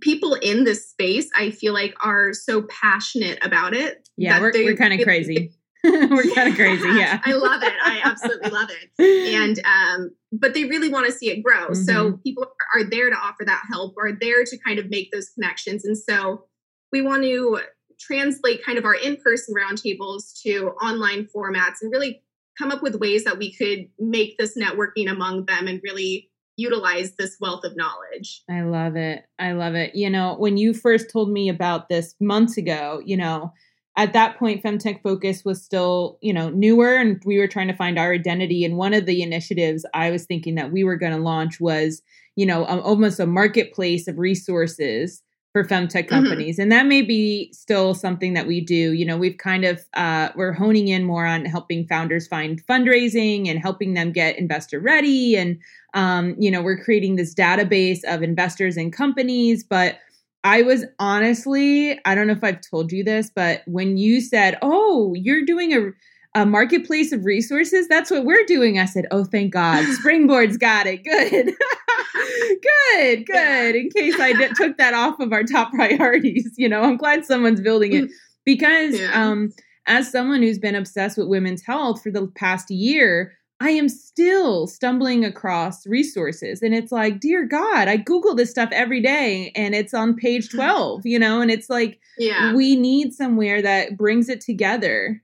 people 0.00 0.34
in 0.34 0.64
this 0.64 0.90
space, 0.90 1.30
I 1.34 1.50
feel 1.50 1.72
like, 1.72 1.94
are 2.04 2.34
so 2.34 2.62
passionate 2.62 3.38
about 3.42 3.74
it. 3.74 4.08
Yeah, 4.16 4.40
we're, 4.40 4.52
we're 4.52 4.76
kind 4.76 4.92
of 4.92 5.00
crazy. 5.02 5.52
We're 5.84 6.34
kind 6.34 6.48
of 6.48 6.54
crazy, 6.56 6.88
yeah. 6.98 7.20
I 7.24 7.32
love 7.32 7.62
it. 7.62 7.72
I 7.82 8.00
absolutely 8.04 8.50
love 8.50 8.70
it. 8.70 8.90
And 9.38 9.60
um, 9.64 10.10
but 10.32 10.54
they 10.54 10.64
really 10.64 10.88
want 10.88 11.06
to 11.06 11.12
see 11.12 11.30
it 11.30 11.42
grow. 11.42 11.68
Mm-hmm. 11.68 11.74
So 11.74 12.18
people 12.24 12.46
are 12.74 12.84
there 12.84 13.10
to 13.10 13.16
offer 13.16 13.44
that 13.44 13.62
help, 13.70 13.94
are 13.98 14.12
there 14.12 14.44
to 14.44 14.58
kind 14.58 14.78
of 14.78 14.90
make 14.90 15.10
those 15.12 15.28
connections. 15.30 15.84
And 15.84 15.96
so 15.96 16.44
we 16.92 17.02
want 17.02 17.22
to 17.22 17.60
translate 18.00 18.64
kind 18.64 18.78
of 18.78 18.84
our 18.84 18.94
in-person 18.94 19.54
roundtables 19.54 20.40
to 20.42 20.70
online 20.82 21.28
formats 21.34 21.76
and 21.82 21.92
really 21.92 22.22
come 22.58 22.70
up 22.70 22.82
with 22.82 22.96
ways 22.96 23.24
that 23.24 23.38
we 23.38 23.54
could 23.54 23.86
make 23.98 24.36
this 24.38 24.56
networking 24.56 25.10
among 25.10 25.46
them 25.46 25.68
and 25.68 25.80
really 25.82 26.30
utilize 26.56 27.14
this 27.14 27.36
wealth 27.40 27.64
of 27.64 27.76
knowledge. 27.76 28.42
I 28.50 28.62
love 28.62 28.96
it. 28.96 29.24
I 29.38 29.52
love 29.52 29.74
it. 29.74 29.94
You 29.94 30.10
know, 30.10 30.34
when 30.38 30.56
you 30.56 30.74
first 30.74 31.10
told 31.10 31.30
me 31.30 31.48
about 31.48 31.88
this 31.88 32.16
months 32.20 32.56
ago, 32.56 33.00
you 33.04 33.16
know, 33.16 33.52
at 33.98 34.12
that 34.12 34.38
point 34.38 34.62
femtech 34.62 35.02
focus 35.02 35.44
was 35.44 35.62
still 35.62 36.18
you 36.22 36.32
know 36.32 36.48
newer 36.50 36.96
and 36.96 37.20
we 37.26 37.36
were 37.36 37.48
trying 37.48 37.68
to 37.68 37.76
find 37.76 37.98
our 37.98 38.12
identity 38.12 38.64
and 38.64 38.76
one 38.76 38.94
of 38.94 39.04
the 39.04 39.22
initiatives 39.22 39.84
i 39.92 40.10
was 40.10 40.24
thinking 40.24 40.54
that 40.54 40.72
we 40.72 40.84
were 40.84 40.96
going 40.96 41.12
to 41.12 41.18
launch 41.18 41.60
was 41.60 42.00
you 42.36 42.46
know 42.46 42.64
um, 42.66 42.80
almost 42.80 43.20
a 43.20 43.26
marketplace 43.26 44.08
of 44.08 44.16
resources 44.16 45.22
for 45.52 45.64
femtech 45.64 46.04
mm-hmm. 46.04 46.14
companies 46.14 46.54
mm-hmm. 46.54 46.62
and 46.62 46.72
that 46.72 46.86
may 46.86 47.02
be 47.02 47.52
still 47.52 47.92
something 47.92 48.34
that 48.34 48.46
we 48.46 48.60
do 48.60 48.92
you 48.92 49.04
know 49.04 49.16
we've 49.16 49.38
kind 49.38 49.64
of 49.64 49.84
uh, 49.94 50.28
we're 50.36 50.52
honing 50.52 50.88
in 50.88 51.04
more 51.04 51.26
on 51.26 51.44
helping 51.44 51.86
founders 51.88 52.28
find 52.28 52.64
fundraising 52.66 53.48
and 53.48 53.58
helping 53.58 53.94
them 53.94 54.12
get 54.12 54.38
investor 54.38 54.78
ready 54.78 55.36
and 55.36 55.58
um, 55.94 56.36
you 56.38 56.50
know 56.50 56.62
we're 56.62 56.82
creating 56.82 57.16
this 57.16 57.34
database 57.34 58.04
of 58.04 58.22
investors 58.22 58.76
and 58.76 58.92
companies 58.92 59.64
but 59.64 59.98
I 60.44 60.62
was 60.62 60.84
honestly, 60.98 61.98
I 62.04 62.14
don't 62.14 62.26
know 62.26 62.32
if 62.32 62.44
I've 62.44 62.60
told 62.60 62.92
you 62.92 63.02
this, 63.02 63.30
but 63.34 63.62
when 63.66 63.96
you 63.96 64.20
said, 64.20 64.58
"Oh, 64.62 65.14
you're 65.14 65.44
doing 65.44 65.72
a 65.72 65.90
a 66.34 66.46
marketplace 66.46 67.10
of 67.12 67.24
resources, 67.24 67.88
that's 67.88 68.10
what 68.10 68.24
we're 68.24 68.44
doing." 68.44 68.78
I 68.78 68.84
said, 68.84 69.06
"Oh, 69.10 69.24
thank 69.24 69.52
God, 69.52 69.84
Springboard's 69.94 70.56
got 70.56 70.86
it. 70.86 71.04
Good, 71.04 71.46
good, 72.62 73.26
good." 73.26 73.76
In 73.76 73.90
case 73.90 74.18
I 74.20 74.48
took 74.54 74.78
that 74.78 74.94
off 74.94 75.18
of 75.20 75.32
our 75.32 75.44
top 75.44 75.70
priorities, 75.72 76.52
you 76.56 76.68
know, 76.68 76.82
I'm 76.82 76.96
glad 76.96 77.24
someone's 77.24 77.60
building 77.60 77.92
it 77.92 78.10
because, 78.44 78.98
yeah. 78.98 79.10
um, 79.12 79.50
as 79.86 80.10
someone 80.12 80.42
who's 80.42 80.58
been 80.58 80.74
obsessed 80.74 81.18
with 81.18 81.28
women's 81.28 81.64
health 81.64 82.02
for 82.02 82.12
the 82.12 82.28
past 82.36 82.70
year, 82.70 83.32
I 83.60 83.70
am 83.70 83.88
still 83.88 84.66
stumbling 84.68 85.24
across 85.24 85.86
resources. 85.86 86.62
And 86.62 86.72
it's 86.72 86.92
like, 86.92 87.18
dear 87.18 87.44
God, 87.44 87.88
I 87.88 87.96
Google 87.96 88.36
this 88.36 88.50
stuff 88.50 88.68
every 88.72 89.00
day 89.00 89.50
and 89.56 89.74
it's 89.74 89.92
on 89.92 90.14
page 90.14 90.48
12, 90.54 91.04
you 91.04 91.18
know? 91.18 91.40
And 91.40 91.50
it's 91.50 91.68
like, 91.68 91.98
yeah. 92.18 92.54
we 92.54 92.76
need 92.76 93.14
somewhere 93.14 93.60
that 93.62 93.96
brings 93.96 94.28
it 94.28 94.40
together. 94.40 95.22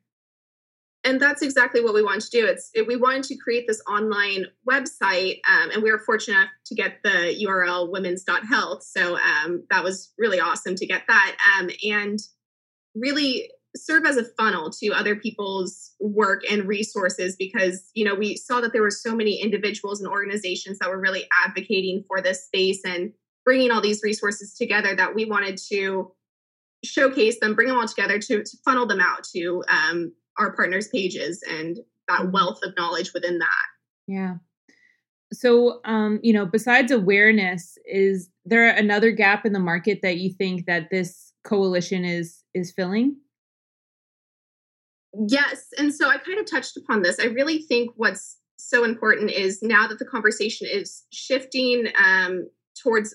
And 1.04 1.20
that's 1.20 1.42
exactly 1.42 1.82
what 1.82 1.92
we 1.94 2.02
want 2.02 2.22
to 2.22 2.30
do. 2.30 2.46
It's 2.46 2.70
it, 2.74 2.86
we 2.86 2.96
wanted 2.96 3.24
to 3.24 3.36
create 3.36 3.66
this 3.68 3.82
online 3.86 4.46
website, 4.66 5.40
um, 5.46 5.70
and 5.70 5.82
we 5.82 5.92
were 5.92 5.98
fortunate 5.98 6.38
enough 6.38 6.50
to 6.64 6.74
get 6.74 7.02
the 7.04 7.44
URL 7.46 7.90
women's.health. 7.90 8.82
So 8.82 9.18
um, 9.18 9.64
that 9.68 9.84
was 9.84 10.14
really 10.16 10.40
awesome 10.40 10.74
to 10.76 10.86
get 10.86 11.02
that. 11.06 11.36
Um, 11.58 11.68
and 11.86 12.18
really 12.94 13.50
serve 13.76 14.04
as 14.06 14.16
a 14.16 14.24
funnel 14.36 14.70
to 14.70 14.90
other 14.90 15.16
people's 15.16 15.94
work 15.98 16.42
and 16.50 16.66
resources 16.66 17.36
because 17.36 17.90
you 17.94 18.04
know 18.04 18.14
we 18.14 18.36
saw 18.36 18.60
that 18.60 18.72
there 18.72 18.82
were 18.82 18.90
so 18.90 19.14
many 19.14 19.40
individuals 19.40 20.00
and 20.00 20.10
organizations 20.10 20.78
that 20.78 20.88
were 20.88 21.00
really 21.00 21.26
advocating 21.44 22.04
for 22.06 22.20
this 22.20 22.44
space 22.44 22.80
and 22.84 23.12
bringing 23.44 23.70
all 23.70 23.80
these 23.80 24.02
resources 24.02 24.54
together 24.54 24.94
that 24.94 25.14
we 25.14 25.24
wanted 25.24 25.56
to 25.56 26.12
showcase 26.84 27.40
them 27.40 27.54
bring 27.54 27.68
them 27.68 27.78
all 27.78 27.88
together 27.88 28.18
to, 28.18 28.42
to 28.42 28.56
funnel 28.64 28.86
them 28.86 29.00
out 29.00 29.24
to 29.24 29.62
um, 29.68 30.12
our 30.38 30.54
partners 30.54 30.88
pages 30.88 31.42
and 31.48 31.78
that 32.08 32.20
mm-hmm. 32.20 32.32
wealth 32.32 32.60
of 32.62 32.74
knowledge 32.76 33.12
within 33.14 33.38
that. 33.38 33.66
Yeah. 34.06 34.34
So 35.32 35.80
um 35.84 36.20
you 36.22 36.32
know 36.32 36.46
besides 36.46 36.92
awareness 36.92 37.76
is 37.86 38.28
there 38.44 38.68
another 38.68 39.10
gap 39.10 39.44
in 39.44 39.52
the 39.52 39.58
market 39.58 40.00
that 40.02 40.18
you 40.18 40.32
think 40.32 40.66
that 40.66 40.90
this 40.90 41.32
coalition 41.44 42.04
is 42.04 42.44
is 42.54 42.70
filling 42.70 43.16
Yes. 45.28 45.68
And 45.78 45.94
so 45.94 46.08
I 46.08 46.18
kind 46.18 46.38
of 46.38 46.50
touched 46.50 46.76
upon 46.76 47.02
this. 47.02 47.20
I 47.20 47.26
really 47.26 47.58
think 47.58 47.90
what's 47.96 48.38
so 48.56 48.84
important 48.84 49.30
is 49.30 49.62
now 49.62 49.86
that 49.86 49.98
the 49.98 50.04
conversation 50.04 50.66
is 50.70 51.04
shifting 51.10 51.88
um, 52.02 52.48
towards 52.82 53.14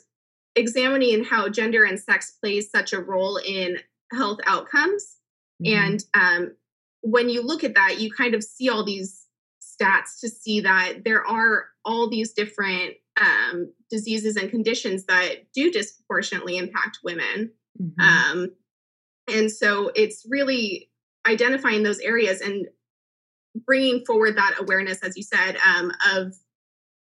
examining 0.56 1.24
how 1.24 1.50
gender 1.50 1.84
and 1.84 2.00
sex 2.00 2.32
plays 2.32 2.70
such 2.70 2.94
a 2.94 3.00
role 3.00 3.38
in 3.38 3.78
health 4.12 4.40
outcomes. 4.46 5.18
Mm-hmm. 5.64 5.78
And 5.78 6.04
um, 6.14 6.56
when 7.02 7.30
you 7.30 7.42
look 7.42 7.64
at 7.64 7.76
that, 7.76 8.00
you 8.00 8.12
kind 8.12 8.34
of 8.34 8.44
see 8.44 8.70
all 8.70 8.84
these 8.84 9.26
stats 9.62 10.20
to 10.22 10.30
see 10.30 10.62
that 10.62 11.00
there 11.06 11.26
are 11.26 11.66
all 11.86 12.10
these 12.10 12.34
different 12.34 12.96
um, 13.20 13.72
diseases 13.90 14.36
and 14.36 14.50
conditions 14.50 15.06
that 15.06 15.52
do 15.54 15.72
disproportionately 15.72 16.58
impact 16.58 17.00
women. 17.04 17.52
Mm-hmm. 17.82 18.02
Um, 18.02 18.52
and 19.28 19.52
so 19.52 19.92
it's 19.96 20.26
really 20.30 20.90
identifying 21.30 21.84
those 21.84 22.00
areas 22.00 22.42
and 22.42 22.68
bringing 23.66 24.04
forward 24.06 24.38
that 24.38 24.56
awareness, 24.60 25.00
as 25.04 25.16
you 25.16 25.24
said, 25.24 25.58
um, 25.66 25.92
of 26.14 26.34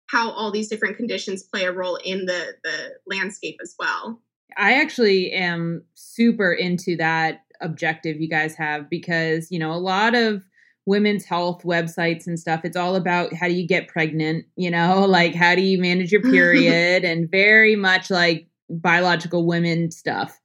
how 0.07 0.31
all 0.31 0.51
these 0.51 0.69
different 0.69 0.97
conditions 0.97 1.43
play 1.43 1.65
a 1.65 1.71
role 1.71 1.97
in 1.97 2.25
the 2.25 2.53
the 2.63 2.93
landscape 3.07 3.57
as 3.61 3.75
well. 3.77 4.21
I 4.57 4.73
actually 4.81 5.31
am 5.31 5.83
super 5.93 6.51
into 6.51 6.97
that 6.97 7.41
objective 7.61 8.19
you 8.19 8.29
guys 8.29 8.55
have 8.55 8.89
because 8.89 9.51
you 9.51 9.59
know 9.59 9.71
a 9.71 9.75
lot 9.75 10.15
of 10.15 10.43
women's 10.85 11.25
health 11.25 11.63
websites 11.63 12.25
and 12.25 12.39
stuff 12.39 12.61
it's 12.63 12.77
all 12.77 12.95
about 12.95 13.33
how 13.33 13.47
do 13.47 13.53
you 13.53 13.67
get 13.67 13.89
pregnant 13.89 14.45
you 14.55 14.71
know 14.71 15.05
like 15.09 15.35
how 15.35 15.53
do 15.55 15.61
you 15.61 15.77
manage 15.77 16.11
your 16.11 16.21
period 16.31 17.03
and 17.03 17.29
very 17.29 17.75
much 17.75 18.09
like 18.09 18.47
biological 18.69 19.45
women 19.45 19.91
stuff 19.91 20.39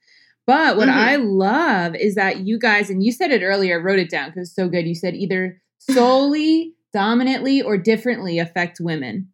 but 0.47 0.77
what 0.77 0.89
mm-hmm. 0.89 0.99
I 0.99 1.17
love 1.17 1.95
is 1.95 2.15
that 2.17 2.41
you 2.41 2.59
guys, 2.59 2.91
and 2.91 3.03
you 3.03 3.13
said 3.13 3.31
it 3.31 3.43
earlier, 3.43 3.79
I 3.79 3.83
wrote 3.83 3.99
it 3.99 4.11
down 4.11 4.31
because 4.31 4.49
it's 4.49 4.57
so 4.57 4.69
good. 4.69 4.87
You 4.87 4.95
said 4.95 5.15
either 5.15 5.61
solely, 5.79 6.75
dominantly, 6.93 7.63
or 7.63 7.79
differently 7.79 8.39
affect 8.39 8.79
women. 8.81 9.29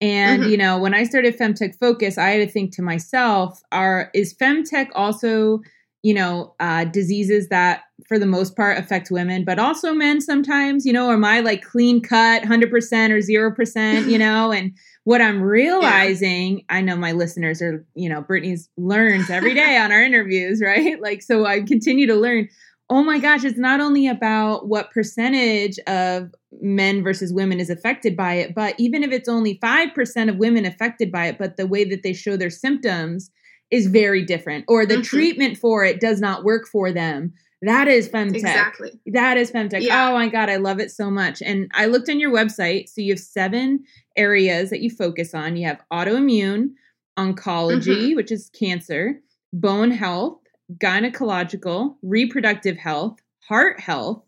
And 0.00 0.42
mm-hmm. 0.42 0.50
you 0.50 0.56
know, 0.56 0.78
when 0.78 0.94
I 0.94 1.04
started 1.04 1.36
Femtech 1.36 1.78
Focus, 1.78 2.18
I 2.18 2.30
had 2.30 2.46
to 2.46 2.52
think 2.52 2.74
to 2.76 2.82
myself, 2.82 3.60
are 3.72 4.10
is 4.14 4.34
Femtech 4.34 4.88
also 4.94 5.60
you 6.04 6.12
know, 6.12 6.54
uh, 6.60 6.84
diseases 6.84 7.48
that 7.48 7.83
for 8.06 8.18
the 8.18 8.26
most 8.26 8.56
part 8.56 8.78
affect 8.78 9.10
women, 9.10 9.44
but 9.44 9.58
also 9.58 9.94
men 9.94 10.20
sometimes, 10.20 10.84
you 10.84 10.92
know, 10.92 11.10
am 11.10 11.24
I 11.24 11.40
like 11.40 11.62
clean 11.62 12.02
cut 12.02 12.42
100% 12.42 12.72
or 12.72 13.54
0%, 13.56 14.10
you 14.10 14.18
know? 14.18 14.52
And 14.52 14.72
what 15.04 15.20
I'm 15.20 15.40
realizing, 15.40 16.58
yeah. 16.58 16.64
I 16.68 16.80
know 16.80 16.96
my 16.96 17.12
listeners 17.12 17.62
are, 17.62 17.86
you 17.94 18.08
know, 18.08 18.20
Brittany's 18.20 18.68
learns 18.76 19.30
every 19.30 19.54
day 19.54 19.76
on 19.76 19.92
our 19.92 20.02
interviews, 20.02 20.60
right? 20.64 21.00
Like, 21.00 21.22
so 21.22 21.46
I 21.46 21.62
continue 21.62 22.06
to 22.06 22.14
learn. 22.14 22.48
Oh 22.90 23.02
my 23.02 23.18
gosh, 23.18 23.44
it's 23.44 23.58
not 23.58 23.80
only 23.80 24.06
about 24.06 24.68
what 24.68 24.90
percentage 24.90 25.78
of 25.86 26.34
men 26.60 27.02
versus 27.02 27.32
women 27.32 27.58
is 27.58 27.70
affected 27.70 28.14
by 28.14 28.34
it, 28.34 28.54
but 28.54 28.74
even 28.76 29.02
if 29.02 29.10
it's 29.10 29.28
only 29.28 29.58
5% 29.58 30.28
of 30.28 30.36
women 30.36 30.66
affected 30.66 31.10
by 31.10 31.28
it, 31.28 31.38
but 31.38 31.56
the 31.56 31.66
way 31.66 31.84
that 31.84 32.02
they 32.02 32.12
show 32.12 32.36
their 32.36 32.50
symptoms 32.50 33.30
is 33.70 33.86
very 33.86 34.22
different 34.22 34.64
or 34.68 34.84
the 34.84 34.94
mm-hmm. 34.94 35.02
treatment 35.02 35.56
for 35.56 35.84
it 35.84 35.98
does 35.98 36.20
not 36.20 36.44
work 36.44 36.66
for 36.70 36.92
them 36.92 37.32
that 37.62 37.88
is 37.88 38.08
femtech 38.08 38.36
exactly. 38.36 39.00
That 39.06 39.36
is 39.36 39.50
femtech 39.50 39.82
yeah. 39.82 40.10
oh 40.10 40.14
my 40.14 40.28
god 40.28 40.50
i 40.50 40.56
love 40.56 40.80
it 40.80 40.90
so 40.90 41.10
much. 41.10 41.40
And 41.42 41.70
i 41.74 41.86
looked 41.86 42.08
on 42.08 42.20
your 42.20 42.32
website 42.32 42.88
so 42.88 43.00
you 43.00 43.12
have 43.12 43.20
seven 43.20 43.84
areas 44.16 44.70
that 44.70 44.80
you 44.80 44.90
focus 44.90 45.34
on. 45.34 45.56
You 45.56 45.66
have 45.66 45.80
autoimmune 45.92 46.70
oncology 47.18 48.08
mm-hmm. 48.08 48.16
which 48.16 48.32
is 48.32 48.50
cancer 48.58 49.20
bone 49.52 49.92
health 49.92 50.38
gynecological 50.78 51.94
reproductive 52.02 52.76
health 52.76 53.18
heart 53.48 53.78
health 53.78 54.22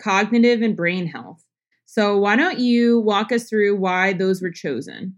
cognitive 0.00 0.62
and 0.62 0.76
brain 0.76 1.06
health. 1.06 1.44
So 1.86 2.16
why 2.16 2.36
don't 2.36 2.58
you 2.58 3.00
walk 3.00 3.30
us 3.32 3.48
through 3.48 3.76
why 3.76 4.14
those 4.14 4.42
were 4.42 4.50
chosen? 4.50 5.16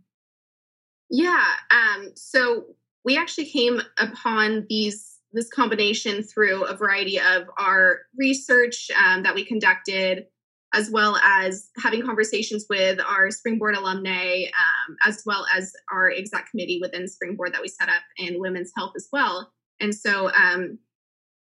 Yeah 1.11 1.45
um 1.71 2.13
so 2.15 2.65
we 3.05 3.17
actually 3.17 3.47
came 3.47 3.81
upon 3.99 4.67
these 4.69 5.14
this 5.35 5.51
combination 5.51 6.23
through 6.23 6.65
a 6.65 6.77
variety 6.77 7.19
of 7.19 7.49
our 7.59 8.01
research 8.17 8.91
um, 9.05 9.23
that 9.25 9.35
we 9.35 9.45
conducted, 9.45 10.27
as 10.73 10.91
well 10.91 11.17
as 11.17 11.69
having 11.83 12.05
conversations 12.05 12.67
with 12.71 13.01
our 13.01 13.31
Springboard 13.31 13.77
alumni, 13.77 14.45
um, 14.45 14.97
as 15.05 15.23
well 15.27 15.47
as 15.55 15.73
our 15.93 16.11
exec 16.11 16.51
committee 16.51 16.79
within 16.81 17.07
Springboard 17.09 17.53
that 17.53 17.63
we 17.63 17.69
set 17.69 17.89
up 17.89 18.03
in 18.17 18.41
women's 18.41 18.73
health 18.77 18.93
as 18.97 19.09
well. 19.13 19.53
And 19.81 19.95
so 19.95 20.31
um, 20.33 20.79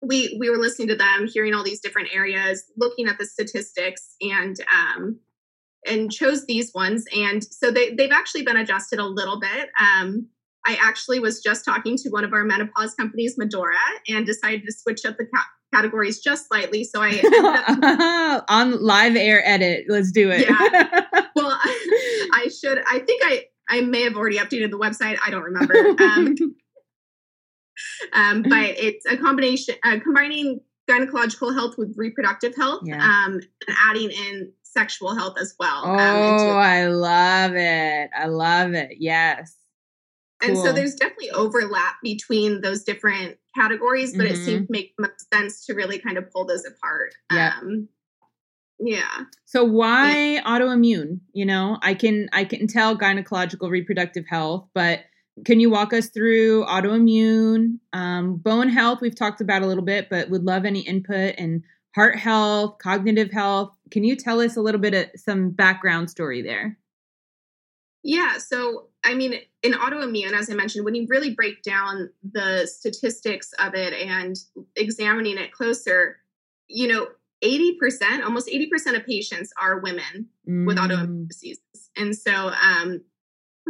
we 0.03 0.37
we 0.41 0.51
were 0.51 0.59
listening 0.59 0.89
to 0.89 0.97
them, 0.97 1.29
hearing 1.33 1.55
all 1.55 1.63
these 1.63 1.81
different 1.81 2.09
areas, 2.13 2.65
looking 2.77 3.07
at 3.07 3.19
the 3.19 3.27
statistics, 3.27 4.17
and 4.21 4.57
um, 4.75 5.21
and 5.87 6.11
chose 6.11 6.47
these 6.47 6.73
ones. 6.75 7.05
And 7.15 7.43
so 7.43 7.71
they 7.71 7.95
they've 7.95 8.11
actually 8.11 8.43
been 8.43 8.57
adjusted 8.57 8.99
a 8.99 9.07
little 9.07 9.39
bit. 9.39 9.71
I 10.65 10.79
actually 10.81 11.19
was 11.19 11.43
just 11.43 11.65
talking 11.65 11.97
to 11.99 12.09
one 12.11 12.25
of 12.25 12.33
our 12.33 12.45
menopause 12.45 12.95
companies, 12.95 13.37
Madorra, 13.37 13.77
and 14.09 14.25
decided 14.25 14.65
to 14.65 14.73
switch 14.73 15.05
up 15.05 15.17
the 15.17 15.27
ca- 15.27 15.49
categories 15.75 16.21
just 16.21 16.49
slightly. 16.49 16.85
So 16.85 17.01
I 17.03 18.43
on 18.49 18.83
live 18.83 19.17
air 19.17 19.43
edit. 19.47 19.87
Let's 19.89 20.13
do 20.13 20.31
it. 20.31 20.49
yeah. 20.49 21.01
Well, 21.35 21.51
I, 21.51 22.29
I, 22.35 22.49
should. 22.49 22.79
I 22.87 22.99
think 22.99 23.23
I 23.25 23.45
I 23.69 23.81
may 23.81 24.03
have 24.03 24.17
already 24.17 24.37
updated 24.37 24.71
the 24.71 24.79
website. 24.79 25.17
I 25.25 25.31
don't 25.31 25.43
remember. 25.43 25.75
Um, 25.99 26.37
um, 28.13 28.43
but 28.43 28.77
it's 28.77 29.07
a 29.07 29.17
combination 29.17 29.77
uh, 29.83 29.99
combining 30.01 30.61
gynecological 30.91 31.55
health 31.55 31.77
with 31.79 31.95
reproductive 31.97 32.55
health, 32.55 32.83
yeah. 32.85 33.03
um, 33.03 33.41
and 33.67 33.77
adding 33.83 34.11
in 34.11 34.53
sexual 34.63 35.15
health 35.15 35.37
as 35.41 35.55
well. 35.59 35.87
Um, 35.87 35.99
oh, 35.99 36.51
I 36.51 36.87
love 36.87 37.55
it. 37.55 38.11
I 38.17 38.27
love 38.27 38.75
it. 38.75 38.97
Yes. 38.99 39.55
And 40.43 40.55
cool. 40.55 40.65
so 40.65 40.73
there's 40.73 40.95
definitely 40.95 41.31
overlap 41.31 41.97
between 42.03 42.61
those 42.61 42.83
different 42.83 43.39
categories, 43.55 44.17
but 44.17 44.27
mm-hmm. 44.27 44.35
it 44.35 44.45
seemed 44.45 44.67
to 44.67 44.73
make 44.73 44.95
sense 45.33 45.65
to 45.67 45.75
really 45.75 45.99
kind 45.99 46.19
of 46.19 46.31
pull 46.31 46.45
those 46.45 46.65
apart. 46.65 47.15
Yep. 47.31 47.53
Um, 47.55 47.89
yeah. 48.81 49.25
So 49.45 49.63
why 49.65 50.35
yeah. 50.35 50.43
autoimmune? 50.45 51.21
You 51.33 51.47
know, 51.47 51.79
I 51.83 51.95
can 51.95 52.29
I 52.33 52.45
can 52.45 52.67
tell 52.67 52.99
gynecological 52.99 53.71
reproductive 53.71 54.25
health, 54.29 54.69
but 54.75 55.01
can 55.45 55.61
you 55.61 55.71
walk 55.71 55.93
us 55.93 56.09
through 56.09 56.65
autoimmune, 56.65 57.79
um, 57.93 58.37
bone 58.37 58.69
health? 58.69 59.01
We've 59.01 59.15
talked 59.15 59.41
about 59.41 59.63
a 59.63 59.67
little 59.67 59.85
bit, 59.85 60.11
but 60.11 60.29
would 60.31 60.45
love 60.45 60.65
any 60.65 60.81
input 60.81 61.37
and 61.39 61.63
heart 61.95 62.19
health, 62.19 62.79
cognitive 62.83 63.31
health. 63.31 63.75
Can 63.91 64.05
you 64.05 64.17
tell 64.17 64.41
us 64.41 64.57
a 64.57 64.61
little 64.61 64.81
bit 64.81 64.95
of 64.95 65.21
some 65.21 65.51
background 65.51 66.11
story 66.11 66.43
there? 66.43 66.77
Yeah. 68.03 68.39
So 68.39 68.89
I 69.05 69.15
mean, 69.15 69.35
in 69.63 69.73
autoimmune, 69.73 70.33
as 70.33 70.51
I 70.51 70.55
mentioned, 70.55 70.85
when 70.85 70.95
you 70.95 71.07
really 71.09 71.35
break 71.35 71.63
down 71.63 72.11
the 72.23 72.67
statistics 72.67 73.53
of 73.59 73.75
it 73.75 73.93
and 73.93 74.37
examining 74.77 75.39
it 75.39 75.53
closer, 75.53 76.19
you 76.69 76.89
know, 76.89 77.09
80%, 77.45 78.23
almost 78.23 78.49
80% 78.49 78.97
of 78.97 79.05
patients 79.05 79.53
are 79.61 79.81
women 79.81 80.29
mm. 80.49 80.67
with 80.67 80.77
autoimmune 80.77 81.29
diseases. 81.29 81.91
And 81.97 82.17
so 82.17 82.53
um, 82.63 83.03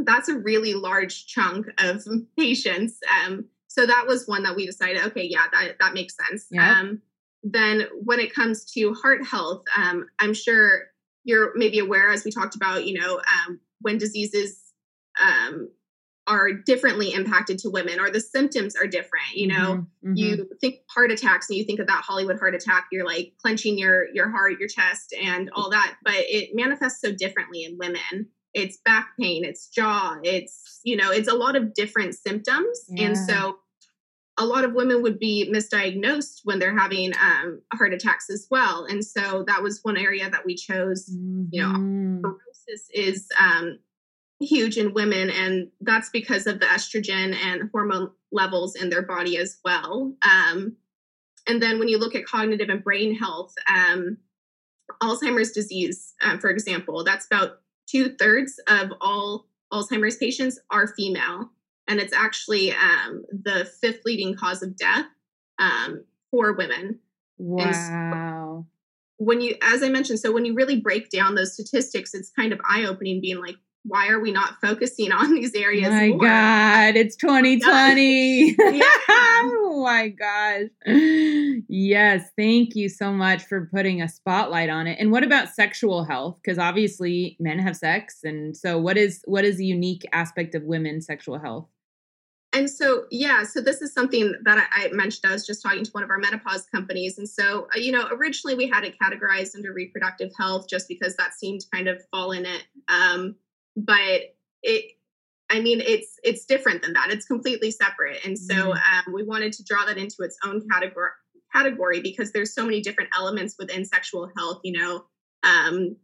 that's 0.04 0.28
a 0.28 0.38
really 0.38 0.74
large 0.74 1.26
chunk 1.26 1.66
of 1.78 2.04
patients. 2.38 2.98
Um, 3.24 3.46
so 3.68 3.86
that 3.86 4.04
was 4.06 4.28
one 4.28 4.42
that 4.42 4.54
we 4.54 4.66
decided, 4.66 5.02
okay, 5.06 5.24
yeah, 5.24 5.46
that, 5.52 5.76
that 5.80 5.94
makes 5.94 6.14
sense. 6.28 6.46
Um, 6.58 7.00
then 7.42 7.86
when 8.04 8.20
it 8.20 8.34
comes 8.34 8.66
to 8.72 8.92
heart 8.92 9.26
health, 9.26 9.64
um, 9.76 10.06
I'm 10.18 10.34
sure 10.34 10.90
you're 11.24 11.56
maybe 11.56 11.78
aware, 11.78 12.10
as 12.10 12.24
we 12.24 12.30
talked 12.30 12.54
about, 12.54 12.86
you 12.86 13.00
know, 13.00 13.16
um, 13.16 13.60
when 13.80 13.96
diseases 13.96 14.61
um, 15.20 15.68
are 16.26 16.52
differently 16.52 17.12
impacted 17.12 17.58
to 17.58 17.70
women 17.70 17.98
or 17.98 18.08
the 18.10 18.20
symptoms 18.20 18.76
are 18.76 18.86
different 18.86 19.34
you 19.34 19.48
know 19.48 19.54
mm-hmm, 19.54 20.08
mm-hmm. 20.08 20.16
you 20.16 20.48
think 20.60 20.76
heart 20.88 21.10
attacks 21.10 21.48
and 21.48 21.58
you 21.58 21.64
think 21.64 21.80
of 21.80 21.86
that 21.86 22.04
hollywood 22.06 22.38
heart 22.38 22.54
attack 22.54 22.86
you're 22.92 23.06
like 23.06 23.32
clenching 23.40 23.76
your 23.76 24.06
your 24.14 24.30
heart 24.30 24.58
your 24.60 24.68
chest 24.68 25.14
and 25.20 25.50
all 25.54 25.70
that 25.70 25.96
but 26.04 26.14
it 26.16 26.50
manifests 26.54 27.00
so 27.00 27.12
differently 27.12 27.64
in 27.64 27.76
women 27.76 28.28
it's 28.54 28.78
back 28.84 29.10
pain 29.18 29.44
it's 29.44 29.68
jaw 29.68 30.16
it's 30.22 30.80
you 30.84 30.96
know 30.96 31.10
it's 31.10 31.28
a 31.28 31.34
lot 31.34 31.56
of 31.56 31.74
different 31.74 32.14
symptoms 32.14 32.84
yeah. 32.88 33.06
and 33.06 33.18
so 33.18 33.56
a 34.38 34.46
lot 34.46 34.64
of 34.64 34.72
women 34.72 35.02
would 35.02 35.18
be 35.18 35.52
misdiagnosed 35.52 36.40
when 36.44 36.58
they're 36.58 36.76
having 36.76 37.12
um, 37.20 37.60
heart 37.74 37.92
attacks 37.92 38.30
as 38.30 38.46
well 38.50 38.84
and 38.84 39.04
so 39.04 39.44
that 39.48 39.62
was 39.62 39.80
one 39.82 39.96
area 39.96 40.30
that 40.30 40.46
we 40.46 40.54
chose 40.54 41.10
mm-hmm. 41.10 41.46
you 41.50 41.60
know 41.60 41.68
mm-hmm. 41.68 42.24
fibrosis 42.24 42.86
is 42.94 43.26
um, 43.40 43.78
huge 44.42 44.76
in 44.76 44.94
women, 44.94 45.30
and 45.30 45.68
that's 45.80 46.10
because 46.10 46.46
of 46.46 46.60
the 46.60 46.66
estrogen 46.66 47.34
and 47.34 47.70
hormone 47.72 48.10
levels 48.30 48.74
in 48.74 48.90
their 48.90 49.02
body 49.02 49.36
as 49.38 49.58
well. 49.64 50.14
Um, 50.24 50.76
and 51.48 51.62
then 51.62 51.78
when 51.78 51.88
you 51.88 51.98
look 51.98 52.14
at 52.14 52.24
cognitive 52.24 52.68
and 52.68 52.84
brain 52.84 53.14
health, 53.14 53.54
um, 53.68 54.18
Alzheimer's 55.02 55.52
disease, 55.52 56.14
uh, 56.22 56.38
for 56.38 56.50
example, 56.50 57.04
that's 57.04 57.26
about 57.26 57.60
two 57.88 58.14
thirds 58.16 58.60
of 58.68 58.92
all 59.00 59.46
Alzheimer's 59.72 60.16
patients 60.16 60.58
are 60.70 60.88
female, 60.88 61.50
and 61.88 61.98
it's 61.98 62.12
actually 62.12 62.72
um, 62.72 63.24
the 63.30 63.68
fifth 63.80 64.02
leading 64.04 64.36
cause 64.36 64.62
of 64.62 64.76
death 64.76 65.06
um, 65.58 66.04
for 66.30 66.52
women. 66.52 67.00
Wow. 67.38 68.66
So 68.68 69.24
when 69.24 69.40
you, 69.40 69.56
as 69.62 69.82
I 69.82 69.88
mentioned, 69.88 70.20
so 70.20 70.32
when 70.32 70.44
you 70.44 70.54
really 70.54 70.80
break 70.80 71.10
down 71.10 71.34
those 71.34 71.54
statistics, 71.54 72.14
it's 72.14 72.30
kind 72.30 72.52
of 72.52 72.60
eye 72.68 72.84
opening, 72.84 73.20
being 73.20 73.40
like, 73.40 73.56
why 73.84 74.08
are 74.08 74.20
we 74.20 74.30
not 74.30 74.60
focusing 74.60 75.12
on 75.12 75.34
these 75.34 75.54
areas? 75.54 75.88
Oh 75.88 75.92
my 75.92 76.08
more? 76.08 76.18
God, 76.18 76.96
it's 76.96 77.16
2020. 77.16 78.56
Yeah. 78.72 78.84
oh 79.08 79.82
my 79.84 80.08
gosh. 80.08 80.68
Yes, 81.68 82.30
thank 82.38 82.74
you 82.74 82.88
so 82.88 83.12
much 83.12 83.44
for 83.44 83.68
putting 83.72 84.00
a 84.00 84.08
spotlight 84.08 84.70
on 84.70 84.86
it. 84.86 84.98
And 84.98 85.10
what 85.10 85.24
about 85.24 85.48
sexual 85.48 86.04
health? 86.04 86.38
Because 86.42 86.58
obviously 86.58 87.36
men 87.40 87.58
have 87.58 87.76
sex, 87.76 88.20
and 88.24 88.56
so 88.56 88.78
what 88.78 88.96
is 88.96 89.22
what 89.26 89.44
is 89.44 89.58
the 89.58 89.64
unique 89.64 90.04
aspect 90.12 90.54
of 90.54 90.62
women's 90.62 91.06
sexual 91.06 91.38
health? 91.38 91.68
And 92.54 92.68
so, 92.68 93.04
yeah, 93.10 93.44
so 93.44 93.60
this 93.62 93.80
is 93.80 93.94
something 93.94 94.34
that 94.44 94.58
I, 94.58 94.84
I, 94.84 94.88
mentioned. 94.92 95.24
I 95.30 95.32
was 95.32 95.46
just 95.46 95.62
talking 95.62 95.84
to 95.84 95.90
one 95.92 96.04
of 96.04 96.10
our 96.10 96.18
menopause 96.18 96.66
companies. 96.66 97.16
And 97.16 97.26
so, 97.26 97.66
uh, 97.74 97.78
you 97.78 97.92
know, 97.92 98.06
originally 98.12 98.54
we 98.54 98.68
had 98.68 98.84
it 98.84 98.96
categorized 99.02 99.56
under 99.56 99.72
reproductive 99.72 100.32
health 100.38 100.66
just 100.68 100.86
because 100.86 101.16
that 101.16 101.32
seemed 101.32 101.62
kind 101.72 101.88
of 101.88 102.02
fall 102.10 102.32
in 102.32 102.44
it. 102.44 102.64
Um, 102.88 103.36
but 103.76 104.22
it 104.62 104.92
I 105.52 105.60
mean, 105.60 105.82
it's 105.82 106.18
it's 106.24 106.46
different 106.46 106.82
than 106.82 106.94
that. 106.94 107.10
It's 107.10 107.26
completely 107.26 107.70
separate, 107.70 108.24
and 108.24 108.38
so 108.38 108.54
mm. 108.54 108.72
um, 108.72 109.12
we 109.12 109.22
wanted 109.22 109.52
to 109.54 109.64
draw 109.64 109.84
that 109.84 109.98
into 109.98 110.16
its 110.20 110.36
own 110.44 110.66
category 110.70 111.10
category 111.54 112.00
because 112.00 112.32
there's 112.32 112.54
so 112.54 112.64
many 112.64 112.80
different 112.80 113.10
elements 113.16 113.56
within 113.58 113.84
sexual 113.84 114.30
health. 114.36 114.60
You 114.64 114.78
know, 114.78 115.04
um, 115.42 115.96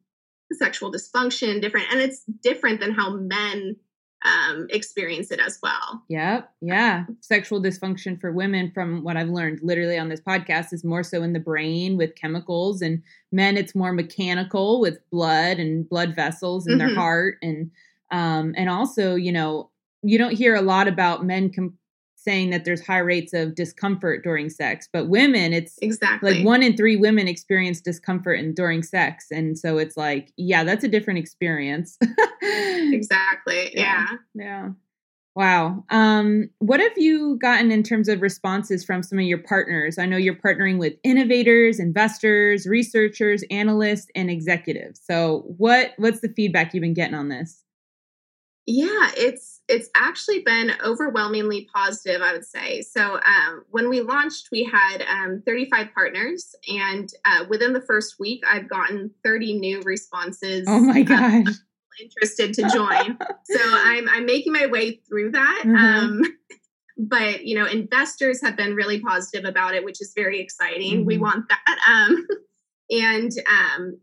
sexual 0.52 0.92
dysfunction, 0.92 1.62
different, 1.62 1.86
and 1.90 2.00
it's 2.00 2.24
different 2.42 2.80
than 2.80 2.92
how 2.92 3.16
men 3.16 3.76
um, 4.24 4.66
experience 4.70 5.30
it 5.30 5.40
as 5.40 5.58
well. 5.62 6.02
Yep. 6.08 6.50
Yeah. 6.60 7.04
Sexual 7.20 7.62
dysfunction 7.62 8.20
for 8.20 8.32
women, 8.32 8.70
from 8.72 9.04
what 9.04 9.16
I've 9.16 9.28
learned 9.28 9.60
literally 9.62 9.98
on 9.98 10.08
this 10.08 10.20
podcast, 10.20 10.72
is 10.72 10.84
more 10.84 11.02
so 11.02 11.22
in 11.22 11.32
the 11.32 11.40
brain 11.40 11.96
with 11.96 12.14
chemicals, 12.16 12.82
and 12.82 13.02
men, 13.32 13.56
it's 13.56 13.74
more 13.74 13.92
mechanical 13.92 14.80
with 14.80 14.98
blood 15.10 15.58
and 15.58 15.88
blood 15.88 16.14
vessels 16.16 16.66
in 16.66 16.78
mm-hmm. 16.78 16.86
their 16.86 16.94
heart. 16.94 17.38
And 17.42 17.70
Um, 18.10 18.54
and 18.56 18.70
also, 18.70 19.16
you 19.16 19.32
know, 19.32 19.68
you 20.02 20.16
don't 20.16 20.34
hear 20.34 20.54
a 20.54 20.62
lot 20.62 20.88
about 20.88 21.26
men 21.26 21.52
com- 21.52 21.76
saying 22.18 22.50
that 22.50 22.64
there's 22.64 22.84
high 22.84 22.98
rates 22.98 23.32
of 23.32 23.54
discomfort 23.54 24.24
during 24.24 24.50
sex, 24.50 24.88
but 24.92 25.08
women, 25.08 25.52
it's 25.52 25.78
exactly 25.80 26.34
like 26.34 26.44
one 26.44 26.62
in 26.62 26.76
three 26.76 26.96
women 26.96 27.28
experience 27.28 27.80
discomfort 27.80 28.40
in, 28.40 28.54
during 28.54 28.82
sex. 28.82 29.26
And 29.30 29.56
so 29.56 29.78
it's 29.78 29.96
like, 29.96 30.32
yeah, 30.36 30.64
that's 30.64 30.84
a 30.84 30.88
different 30.88 31.20
experience. 31.20 31.96
exactly. 32.42 33.70
Yeah. 33.74 34.06
Yeah. 34.34 34.70
Wow. 35.36 35.84
Um, 35.90 36.50
what 36.58 36.80
have 36.80 36.98
you 36.98 37.38
gotten 37.40 37.70
in 37.70 37.84
terms 37.84 38.08
of 38.08 38.22
responses 38.22 38.84
from 38.84 39.04
some 39.04 39.20
of 39.20 39.24
your 39.24 39.38
partners? 39.38 39.96
I 39.96 40.04
know 40.04 40.16
you're 40.16 40.34
partnering 40.34 40.78
with 40.78 40.94
innovators, 41.04 41.78
investors, 41.78 42.66
researchers, 42.66 43.44
analysts, 43.48 44.08
and 44.16 44.28
executives. 44.32 45.00
So 45.04 45.44
what 45.56 45.92
what's 45.96 46.20
the 46.20 46.28
feedback 46.30 46.74
you've 46.74 46.82
been 46.82 46.92
getting 46.92 47.14
on 47.14 47.28
this? 47.28 47.62
Yeah, 48.70 49.12
it's 49.16 49.62
it's 49.66 49.88
actually 49.96 50.40
been 50.40 50.72
overwhelmingly 50.84 51.70
positive, 51.74 52.20
I 52.20 52.34
would 52.34 52.44
say. 52.44 52.82
So 52.82 53.14
um, 53.14 53.64
when 53.70 53.88
we 53.88 54.02
launched, 54.02 54.50
we 54.52 54.62
had 54.62 55.02
um, 55.08 55.42
35 55.46 55.86
partners, 55.94 56.54
and 56.68 57.08
uh, 57.24 57.46
within 57.48 57.72
the 57.72 57.80
first 57.80 58.16
week, 58.20 58.44
I've 58.46 58.68
gotten 58.68 59.10
30 59.24 59.58
new 59.58 59.80
responses. 59.80 60.66
Oh 60.68 60.80
my 60.80 61.00
gosh! 61.00 61.46
Uh, 61.46 61.52
interested 61.98 62.52
to 62.56 62.68
join, 62.68 63.16
so 63.44 63.58
I'm 63.58 64.06
I'm 64.06 64.26
making 64.26 64.52
my 64.52 64.66
way 64.66 65.00
through 65.08 65.30
that. 65.30 65.62
Mm-hmm. 65.64 65.74
Um, 65.74 66.22
but 66.98 67.46
you 67.46 67.58
know, 67.58 67.64
investors 67.64 68.42
have 68.42 68.54
been 68.54 68.74
really 68.74 69.00
positive 69.00 69.46
about 69.46 69.76
it, 69.76 69.82
which 69.82 70.02
is 70.02 70.12
very 70.14 70.40
exciting. 70.42 70.98
Mm-hmm. 70.98 71.06
We 71.06 71.16
want 71.16 71.46
that. 71.48 71.78
Um, 71.88 72.26
and 72.90 73.32
um, 73.48 73.98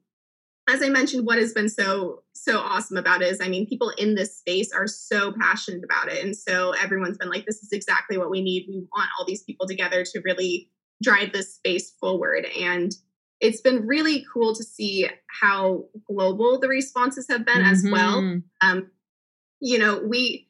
as 0.67 0.81
I 0.81 0.89
mentioned, 0.89 1.25
what 1.25 1.37
has 1.37 1.53
been 1.53 1.69
so 1.69 2.23
so 2.33 2.59
awesome 2.59 2.97
about 2.97 3.21
it 3.21 3.31
is, 3.31 3.39
I 3.41 3.47
mean, 3.47 3.67
people 3.67 3.91
in 3.97 4.15
this 4.15 4.37
space 4.37 4.71
are 4.73 4.87
so 4.87 5.33
passionate 5.39 5.83
about 5.83 6.11
it, 6.11 6.23
and 6.23 6.35
so 6.35 6.71
everyone's 6.71 7.17
been 7.17 7.29
like, 7.29 7.45
"This 7.45 7.61
is 7.61 7.71
exactly 7.71 8.17
what 8.17 8.29
we 8.31 8.41
need. 8.41 8.65
We 8.67 8.87
want 8.95 9.09
all 9.17 9.25
these 9.25 9.43
people 9.43 9.67
together 9.67 10.03
to 10.03 10.21
really 10.23 10.69
drive 11.03 11.33
this 11.33 11.55
space 11.55 11.91
forward." 11.99 12.45
And 12.59 12.91
it's 13.41 13.61
been 13.61 13.85
really 13.85 14.25
cool 14.33 14.55
to 14.55 14.63
see 14.63 15.07
how 15.41 15.85
global 16.07 16.59
the 16.59 16.69
responses 16.69 17.27
have 17.29 17.45
been 17.45 17.57
mm-hmm. 17.57 17.71
as 17.71 17.85
well. 17.89 18.21
Mm-hmm. 18.21 18.67
Um, 18.67 18.91
you 19.59 19.77
know, 19.77 20.01
we 20.03 20.49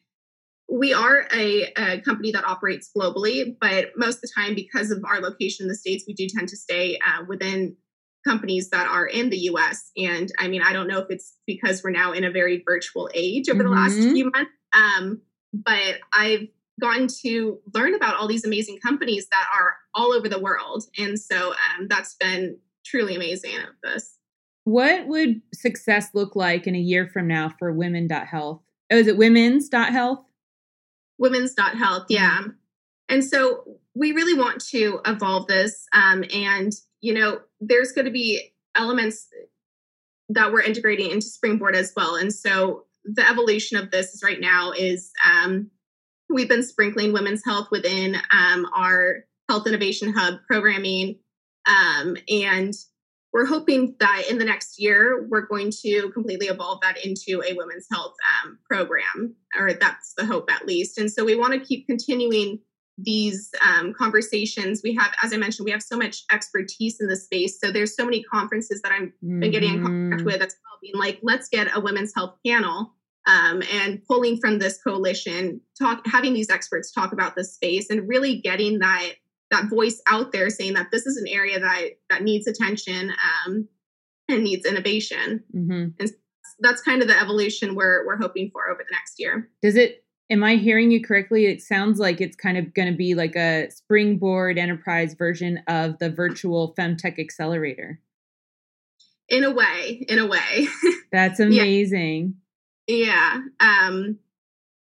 we 0.70 0.94
are 0.94 1.28
a, 1.32 1.72
a, 1.78 2.02
company 2.02 2.32
that 2.32 2.44
operates 2.44 2.90
globally, 2.96 3.56
but 3.60 3.92
most 3.96 4.16
of 4.16 4.22
the 4.22 4.32
time, 4.36 4.56
because 4.56 4.90
of 4.92 5.04
our 5.06 5.22
location 5.22 5.66
in 5.66 5.68
the 5.68 5.76
states, 5.76 6.06
we 6.08 6.14
do 6.14 6.26
tend 6.28 6.50
to 6.50 6.58
stay 6.58 6.98
uh, 7.06 7.24
within 7.28 7.76
companies 8.26 8.70
that 8.70 8.88
are 8.88 9.06
in 9.06 9.30
the 9.30 9.38
US. 9.38 9.92
And 9.98 10.32
I 10.40 10.48
mean, 10.48 10.62
I 10.62 10.74
don't 10.74 10.88
know 10.88 11.00
if 11.00 11.08
it's 11.10 11.38
because 11.46 11.84
we're 11.84 11.92
now 11.92 12.12
in 12.12 12.24
a 12.24 12.32
very 12.32 12.64
virtual 12.66 13.10
age 13.14 13.50
over 13.50 13.64
mm-hmm. 13.64 13.70
the 13.70 13.76
last 13.76 13.96
mm-hmm. 13.96 14.14
few 14.14 14.32
months, 14.32 14.52
um, 14.74 15.22
but 15.54 15.96
I've 16.14 16.48
gotten 16.80 17.08
to 17.24 17.60
learn 17.74 17.94
about 17.96 18.16
all 18.16 18.28
these 18.28 18.46
amazing 18.46 18.80
companies 18.80 19.28
that 19.32 19.48
are 19.58 19.76
all 19.94 20.12
over 20.12 20.28
the 20.28 20.40
world. 20.40 20.84
And 20.98 21.20
so 21.20 21.52
um, 21.52 21.88
that's 21.88 22.16
been 22.16 22.58
truly 22.86 23.16
amazing 23.16 23.56
of 23.58 23.76
this. 23.84 24.18
What 24.66 25.08
would 25.08 25.42
success 25.54 26.10
look 26.14 26.36
like 26.36 26.68
in 26.68 26.76
a 26.76 26.80
year 26.80 27.08
from 27.08 27.28
now 27.28 27.54
for 27.60 27.72
women.health? 27.72 28.62
Oh, 28.92 28.98
is 28.98 29.08
it 29.08 29.18
women's.health? 29.18 30.20
Women's.health, 31.18 32.06
yeah. 32.10 32.42
And 33.08 33.24
so 33.24 33.78
we 33.94 34.12
really 34.12 34.38
want 34.38 34.64
to 34.66 35.00
evolve 35.06 35.48
this 35.48 35.86
um, 35.94 36.24
and 36.34 36.74
you 37.06 37.14
know, 37.14 37.40
there's 37.62 37.92
going 37.92 38.06
to 38.06 38.12
be 38.12 38.52
elements 38.74 39.28
that 40.30 40.52
we're 40.52 40.64
integrating 40.64 41.12
into 41.12 41.28
Springboard 41.28 41.76
as 41.76 41.94
well. 41.96 42.16
And 42.16 42.34
so 42.34 42.86
the 43.04 43.28
evolution 43.30 43.78
of 43.78 43.92
this 43.92 44.22
right 44.24 44.42
now 44.42 44.72
is 44.72 45.12
um, 45.24 45.70
we've 46.30 46.50
been 46.50 46.64
sprinkling 46.64 47.14
women's 47.14 47.46
health 47.46 47.68
within 47.70 48.16
um, 48.32 48.66
our 48.76 49.26
Health 49.48 49.68
Innovation 49.68 50.14
Hub 50.18 50.40
programming. 50.48 51.20
Um, 51.68 52.18
and 52.28 52.74
we're 53.32 53.46
hoping 53.46 53.96
that 54.00 54.24
in 54.28 54.40
the 54.40 54.46
next 54.46 54.82
year, 54.82 55.28
we're 55.30 55.46
going 55.46 55.72
to 55.84 56.10
completely 56.12 56.48
evolve 56.48 56.80
that 56.82 57.06
into 57.06 57.44
a 57.48 57.54
women's 57.54 57.86
health 57.92 58.16
um, 58.44 58.58
program, 58.68 59.36
or 59.56 59.74
that's 59.74 60.16
the 60.18 60.26
hope 60.26 60.50
at 60.52 60.66
least. 60.66 60.98
And 60.98 61.12
so 61.12 61.24
we 61.24 61.36
want 61.36 61.54
to 61.54 61.60
keep 61.60 61.86
continuing 61.86 62.62
these 62.98 63.52
um, 63.62 63.94
conversations 63.94 64.82
we 64.84 64.96
have 64.96 65.12
as 65.22 65.34
i 65.34 65.38
mentioned 65.38 65.66
we 65.66 65.72
have 65.72 65.84
so 65.84 65.98
much 65.98 66.24
expertise 66.32 67.02
in 67.02 67.08
the 67.08 67.16
space 67.16 67.60
so 67.60 67.70
there's 67.70 67.94
so 67.96 68.06
many 68.06 68.24
conferences 68.24 68.82
that 68.82 68.92
i've 68.94 69.10
mm-hmm. 69.10 69.42
been 69.42 69.52
getting 69.52 69.74
in 69.74 69.84
contact 69.84 70.20
mm-hmm. 70.22 70.26
with 70.26 70.40
that's 70.40 70.56
being 70.82 70.96
like 70.96 71.20
let's 71.22 71.50
get 71.50 71.68
a 71.76 71.80
women's 71.80 72.14
health 72.16 72.36
panel 72.46 72.94
um, 73.28 73.64
and 73.74 74.04
pulling 74.06 74.38
from 74.38 74.60
this 74.60 74.82
coalition 74.82 75.60
talk 75.80 76.06
having 76.06 76.34
these 76.34 76.50
experts 76.50 76.92
talk 76.92 77.12
about 77.12 77.36
this 77.36 77.54
space 77.54 77.90
and 77.90 78.08
really 78.08 78.40
getting 78.40 78.80
that 78.80 79.14
that 79.52 79.70
voice 79.70 80.02
out 80.08 80.32
there 80.32 80.50
saying 80.50 80.74
that 80.74 80.92
this 80.92 81.06
is 81.06 81.18
an 81.18 81.28
area 81.28 81.60
that 81.60 81.90
that 82.10 82.24
needs 82.24 82.48
attention 82.48 83.12
um, 83.48 83.68
and 84.30 84.44
needs 84.44 84.66
innovation 84.66 85.44
mm-hmm. 85.56 85.88
and 86.00 86.12
that's 86.60 86.82
kind 86.82 87.02
of 87.02 87.08
the 87.08 87.20
evolution 87.20 87.76
we're 87.76 88.06
we're 88.06 88.18
hoping 88.18 88.50
for 88.52 88.70
over 88.70 88.84
the 88.88 88.94
next 88.94 89.20
year 89.20 89.50
does 89.62 89.76
it 89.76 90.05
Am 90.30 90.44
I 90.44 90.56
hearing 90.56 90.90
you 90.90 91.04
correctly? 91.04 91.46
It 91.46 91.62
sounds 91.62 92.00
like 92.00 92.20
it's 92.20 92.36
kind 92.36 92.58
of 92.58 92.74
going 92.74 92.90
to 92.92 92.98
be 92.98 93.14
like 93.14 93.36
a 93.36 93.70
springboard 93.70 94.58
enterprise 94.58 95.14
version 95.14 95.62
of 95.68 96.00
the 96.00 96.10
virtual 96.10 96.74
Femtech 96.78 97.20
Accelerator. 97.20 98.00
In 99.30 99.44
a 99.44 99.52
way, 99.52 100.06
in 100.08 100.20
a 100.20 100.26
way. 100.26 100.68
That's 101.12 101.40
amazing. 101.40 102.36
yeah. 102.88 103.42
yeah. 103.60 103.88
Um, 103.88 104.20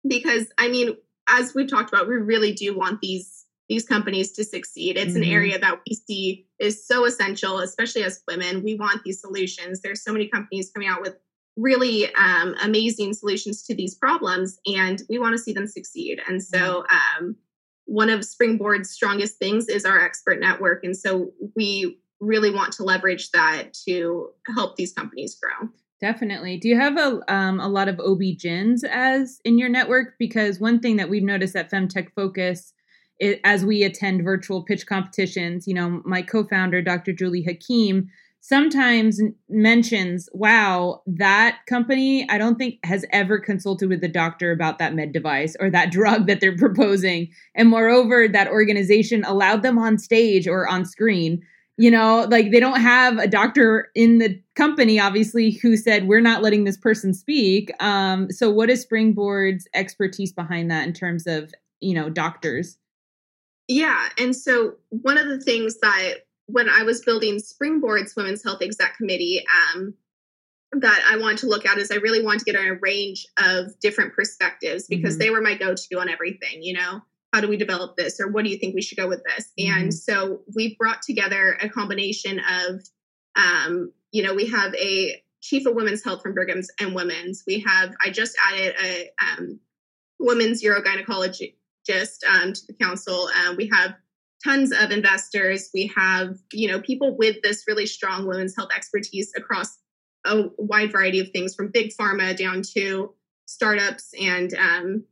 because 0.07 0.47
I 0.59 0.69
mean, 0.69 0.97
as 1.29 1.55
we've 1.55 1.69
talked 1.69 1.93
about, 1.93 2.09
we 2.09 2.15
really 2.17 2.53
do 2.53 2.77
want 2.77 3.01
these 3.01 3.45
these 3.69 3.87
companies 3.87 4.33
to 4.33 4.45
succeed. 4.45 4.99
It's 4.99 5.15
mm-hmm. 5.15 5.23
an 5.23 5.29
area 5.29 5.59
that 5.59 5.81
we 5.89 5.95
see 5.95 6.47
is 6.59 6.87
so 6.87 7.07
essential, 7.07 7.61
especially 7.61 8.03
as 8.03 8.23
women. 8.29 8.63
We 8.63 8.75
want 8.75 9.03
these 9.05 9.21
solutions. 9.21 9.81
There's 9.81 10.03
so 10.03 10.13
many 10.13 10.29
companies 10.29 10.71
coming 10.71 10.89
out 10.89 11.01
with 11.01 11.17
really 11.57 12.13
um, 12.15 12.55
amazing 12.63 13.15
solutions 13.15 13.63
to 13.65 13.75
these 13.75 13.95
problems 13.95 14.59
and 14.67 15.03
we 15.09 15.19
want 15.19 15.37
to 15.37 15.43
see 15.43 15.53
them 15.53 15.67
succeed. 15.67 16.21
And 16.29 16.43
so 16.43 16.85
um, 16.91 17.37
one 17.85 18.11
of 18.11 18.25
springboard's 18.25 18.91
strongest 18.91 19.39
things 19.39 19.69
is 19.69 19.85
our 19.85 20.01
expert 20.01 20.41
network 20.41 20.85
and 20.85 20.97
so 20.97 21.33
we 21.55 21.99
really 22.21 22.51
want 22.51 22.73
to 22.73 22.85
leverage 22.85 23.31
that 23.33 23.75
to 23.87 24.31
help 24.55 24.77
these 24.77 24.93
companies 24.93 25.37
grow. 25.37 25.69
Definitely. 26.01 26.59
Do 26.59 26.69
you 26.69 26.79
have 26.79 26.99
a, 26.99 27.21
um, 27.33 27.61
a 27.61 27.69
lot 27.69 27.89
of 27.89 28.01
ob-gyns 28.01 28.85
as 28.85 29.41
in 29.45 29.59
your 29.59 29.69
network? 29.69 30.15
Because 30.19 30.59
one 30.59 30.81
thing 30.81 30.97
that 30.97 31.09
we've 31.09 31.23
noticed 31.23 31.57
at 31.57 31.71
femtech 31.71 32.13
focus 32.15 32.73
as 33.45 33.65
we 33.65 33.83
attend 33.83 34.25
virtual 34.25 34.63
pitch 34.63 34.87
competitions 34.87 35.67
you 35.69 35.75
know 35.75 36.03
my 36.05 36.23
co-founder 36.23 36.83
dr 36.83 37.13
julie 37.13 37.43
hakim 37.43 38.09
sometimes 38.45 39.23
mentions, 39.49 40.29
wow, 40.35 41.01
that 41.07 41.61
company, 41.67 42.29
I 42.29 42.37
don't 42.37 42.57
think 42.57 42.79
has 42.85 43.07
ever 43.11 43.39
consulted 43.39 43.89
with 43.89 44.03
the 44.03 44.09
doctor 44.09 44.53
about 44.53 44.79
that 44.79 44.93
med 44.93 45.13
device 45.13 45.57
or 45.61 45.71
that 45.71 45.91
drug 45.91 46.27
that 46.27 46.43
they're 46.43 46.55
proposing. 46.55 47.31
And 47.55 47.71
moreover, 47.71 48.29
that 48.29 48.49
organization 48.49 49.25
allowed 49.25 49.63
them 49.63 49.79
on 49.79 49.97
stage 49.97 50.47
or 50.47 50.69
on 50.69 50.85
screen. 50.85 51.41
You 51.79 51.91
know, 51.91 52.27
like 52.31 52.51
they 52.53 52.61
don't 52.61 52.83
have 52.83 53.17
a 53.17 53.27
doctor 53.27 53.89
in 53.95 54.19
the 54.19 54.39
company, 54.57 55.01
obviously, 55.01 55.51
who 55.51 55.75
said, 55.79 56.07
we're 56.07 56.21
not 56.21 56.43
letting 56.43 56.65
this 56.65 56.77
person 56.77 57.15
speak. 57.15 57.71
Um, 57.83 58.31
so, 58.31 58.51
what 58.51 58.69
is 58.69 58.83
Springboard's 58.83 59.67
expertise 59.75 60.33
behind 60.33 60.71
that 60.71 60.87
in 60.87 60.93
terms 60.93 61.27
of, 61.27 61.53
you 61.81 61.95
know, 61.95 62.11
doctors? 62.11 62.77
Yeah. 63.69 64.11
And 64.19 64.37
so, 64.37 64.75
one 64.91 65.17
of 65.19 65.29
the 65.29 65.41
things 65.41 65.79
that 65.81 66.24
when 66.47 66.69
I 66.69 66.83
was 66.83 67.03
building 67.03 67.39
Springboard's 67.39 68.15
Women's 68.17 68.43
Health 68.43 68.63
Exec 68.63 68.97
Committee, 68.97 69.45
um, 69.75 69.95
that 70.81 71.05
I 71.09 71.19
wanted 71.19 71.39
to 71.39 71.47
look 71.47 71.67
at 71.67 71.79
is 71.79 71.91
I 71.91 71.97
really 71.97 72.23
wanted 72.23 72.41
to 72.41 72.53
get 72.53 72.57
a 72.57 72.79
range 72.81 73.27
of 73.39 73.79
different 73.81 74.13
perspectives 74.15 74.87
because 74.87 75.15
mm-hmm. 75.15 75.21
they 75.21 75.31
were 75.31 75.41
my 75.41 75.55
go-to 75.55 76.01
on 76.01 76.09
everything. 76.09 76.63
You 76.63 76.75
know, 76.75 77.03
how 77.33 77.41
do 77.41 77.49
we 77.49 77.57
develop 77.57 77.97
this, 77.97 78.21
or 78.21 78.29
what 78.29 78.45
do 78.45 78.51
you 78.51 78.59
think 78.59 78.75
we 78.75 78.83
should 78.83 78.99
go 78.99 79.09
with 79.09 79.23
this? 79.25 79.53
Mm-hmm. 79.59 79.79
And 79.79 79.95
so 79.95 80.41
we 80.55 80.77
brought 80.77 81.03
together 81.03 81.57
a 81.61 81.69
combination 81.69 82.41
of, 82.41 82.83
um, 83.37 83.93
you 84.13 84.23
know, 84.23 84.35
we 84.35 84.47
have 84.49 84.75
a 84.75 85.23
chief 85.41 85.67
of 85.67 85.75
women's 85.75 86.03
health 86.03 86.23
from 86.23 86.35
Brigham's 86.35 86.71
and 86.81 86.95
Women's. 86.95 87.45
We 87.47 87.61
have 87.61 87.95
I 88.05 88.11
just 88.11 88.37
added 88.51 88.75
a 88.83 89.11
um, 89.23 89.61
women's 90.19 90.63
urogynecologist 90.63 92.25
um, 92.29 92.53
to 92.53 92.67
the 92.67 92.75
council. 92.81 93.29
Um, 93.47 93.57
we 93.57 93.69
have 93.73 93.95
tons 94.45 94.73
of 94.73 94.91
investors. 94.91 95.71
We 95.73 95.93
have, 95.97 96.39
you 96.53 96.69
know, 96.69 96.81
people 96.81 97.17
with 97.17 97.43
this 97.43 97.65
really 97.67 97.87
strong 97.87 98.27
women's 98.27 98.55
health 98.55 98.71
expertise 98.75 99.33
across 99.37 99.79
a 100.27 100.45
wide 100.59 100.93
variety 100.93 101.21
of 101.21 101.31
things 101.31 101.55
from 101.55 101.69
big 101.69 101.93
pharma 101.99 102.37
down 102.37 102.63
to 102.75 103.13
startups 103.47 104.15
and 104.19 104.55
um 104.55 105.05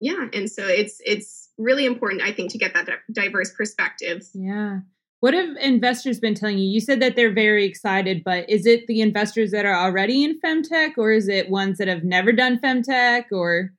yeah 0.00 0.28
and 0.32 0.48
so 0.48 0.64
it's 0.64 1.00
it's 1.04 1.50
really 1.58 1.84
important 1.84 2.22
i 2.22 2.30
think 2.30 2.50
to 2.52 2.58
get 2.58 2.72
that 2.74 2.88
diverse 3.10 3.52
perspective 3.52 4.22
yeah 4.34 4.78
What 5.18 5.34
have 5.34 5.56
investors 5.60 6.18
been 6.20 6.34
telling 6.34 6.58
you? 6.58 6.68
You 6.68 6.80
said 6.80 7.00
that 7.00 7.14
they're 7.14 7.32
very 7.32 7.64
excited, 7.64 8.24
but 8.24 8.50
is 8.50 8.66
it 8.66 8.88
the 8.88 9.00
investors 9.00 9.52
that 9.52 9.64
are 9.64 9.74
already 9.74 10.24
in 10.24 10.40
femtech 10.40 10.98
or 10.98 11.12
is 11.12 11.28
it 11.28 11.48
ones 11.48 11.78
that 11.78 11.86
have 11.86 12.02
never 12.02 12.32
done 12.32 12.58
femtech 12.58 13.26
or 13.30 13.72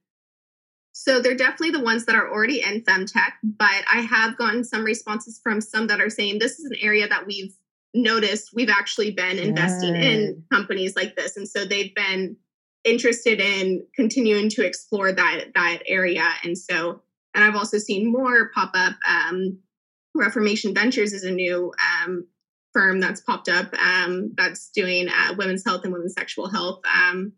so 0.94 1.20
they're 1.20 1.36
definitely 1.36 1.72
the 1.72 1.84
ones 1.84 2.06
that 2.06 2.16
are 2.16 2.32
already 2.32 2.62
in 2.62 2.84
femtech, 2.84 3.34
but 3.44 3.84
I 3.92 4.02
have 4.02 4.38
gotten 4.38 4.64
some 4.64 4.84
responses 4.84 5.40
from 5.42 5.60
some 5.60 5.88
that 5.88 6.00
are 6.00 6.10
saying 6.10 6.38
this 6.40 6.60
is 6.60 6.66
an 6.66 6.78
area 6.82 7.08
that 7.08 7.26
we've 7.26 7.54
noticed 7.96 8.52
we've 8.54 8.70
actually 8.70 9.12
been 9.12 9.38
investing 9.38 9.96
in 9.96 10.44
companies 10.52 10.96
like 10.96 11.16
this. 11.16 11.36
And 11.36 11.48
so 11.48 11.66
they've 11.66 11.94
been 11.94 12.38
interested 12.84 13.40
in 13.40 13.86
continuing 13.96 14.50
to 14.50 14.66
explore 14.66 15.12
that 15.12 15.46
that 15.56 15.80
area. 15.88 16.30
And 16.44 16.58
so 16.58 17.02
and 17.34 17.44
I've 17.44 17.56
also 17.56 17.80
seen 17.80 18.12
more 18.12 18.52
pop 18.54 18.72
up. 18.76 18.94
Um, 19.08 19.60
Reformation 20.16 20.76
Ventures 20.76 21.12
is 21.12 21.24
a 21.24 21.32
new 21.32 21.74
um, 22.06 22.28
firm 22.72 23.00
that's 23.00 23.22
popped 23.22 23.50
up 23.50 23.74
um, 23.80 24.34
that's 24.36 24.70
doing 24.70 25.10
uh, 25.10 25.34
women's 25.38 25.64
health 25.66 25.84
and 25.84 25.94
women's 25.94 26.14
sexual 26.14 26.50
health. 26.50 26.82
Um, 26.86 27.34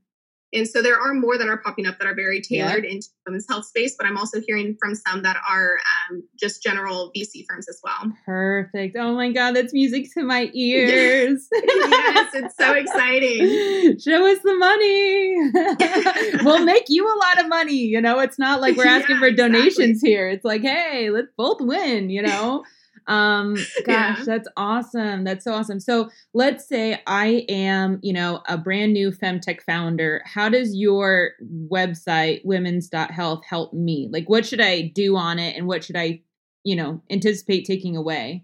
and 0.55 0.67
so 0.67 0.81
there 0.81 0.97
are 0.97 1.13
more 1.13 1.37
that 1.37 1.47
are 1.47 1.57
popping 1.57 1.85
up 1.85 1.99
that 1.99 2.07
are 2.07 2.15
very 2.15 2.41
tailored 2.41 2.85
yeah. 2.85 2.91
into 2.91 3.07
women's 3.25 3.45
health 3.47 3.65
space, 3.65 3.95
but 3.97 4.07
I'm 4.07 4.17
also 4.17 4.41
hearing 4.45 4.77
from 4.79 4.95
some 4.95 5.21
that 5.23 5.37
are 5.49 5.77
um, 6.09 6.23
just 6.39 6.63
general 6.63 7.11
VC 7.15 7.45
firms 7.47 7.67
as 7.67 7.79
well. 7.83 8.11
Perfect. 8.25 8.95
Oh 8.97 9.13
my 9.13 9.31
God, 9.31 9.55
that's 9.55 9.73
music 9.73 10.11
to 10.13 10.23
my 10.23 10.49
ears. 10.53 11.47
yes, 11.51 12.33
it's 12.33 12.55
so 12.57 12.73
exciting. 12.73 13.99
Show 13.99 14.31
us 14.31 14.39
the 14.43 14.55
money. 14.55 16.43
we'll 16.45 16.63
make 16.63 16.85
you 16.87 17.05
a 17.05 17.17
lot 17.17 17.43
of 17.43 17.49
money. 17.49 17.77
You 17.77 18.01
know, 18.01 18.19
it's 18.19 18.39
not 18.39 18.61
like 18.61 18.77
we're 18.77 18.87
asking 18.87 19.15
yeah, 19.15 19.21
for 19.21 19.31
donations 19.31 19.77
exactly. 19.79 20.09
here. 20.09 20.29
It's 20.29 20.45
like, 20.45 20.61
hey, 20.61 21.09
let's 21.09 21.31
both 21.37 21.59
win, 21.59 22.09
you 22.09 22.21
know? 22.21 22.63
Um, 23.07 23.55
gosh, 23.85 24.19
yeah. 24.19 24.23
that's 24.25 24.47
awesome. 24.57 25.23
That's 25.23 25.43
so 25.43 25.53
awesome. 25.53 25.79
So 25.79 26.09
let's 26.33 26.67
say 26.67 27.01
I 27.07 27.45
am, 27.49 27.99
you 28.01 28.13
know, 28.13 28.41
a 28.47 28.57
brand 28.57 28.93
new 28.93 29.11
femtech 29.11 29.61
founder. 29.61 30.21
How 30.25 30.49
does 30.49 30.75
your 30.75 31.31
website, 31.71 32.43
women's.health, 32.43 33.45
help 33.45 33.73
me? 33.73 34.09
Like, 34.11 34.29
what 34.29 34.45
should 34.45 34.61
I 34.61 34.81
do 34.81 35.15
on 35.15 35.39
it 35.39 35.55
and 35.55 35.67
what 35.67 35.83
should 35.83 35.97
I, 35.97 36.21
you 36.63 36.75
know, 36.75 37.01
anticipate 37.09 37.65
taking 37.65 37.95
away? 37.95 38.43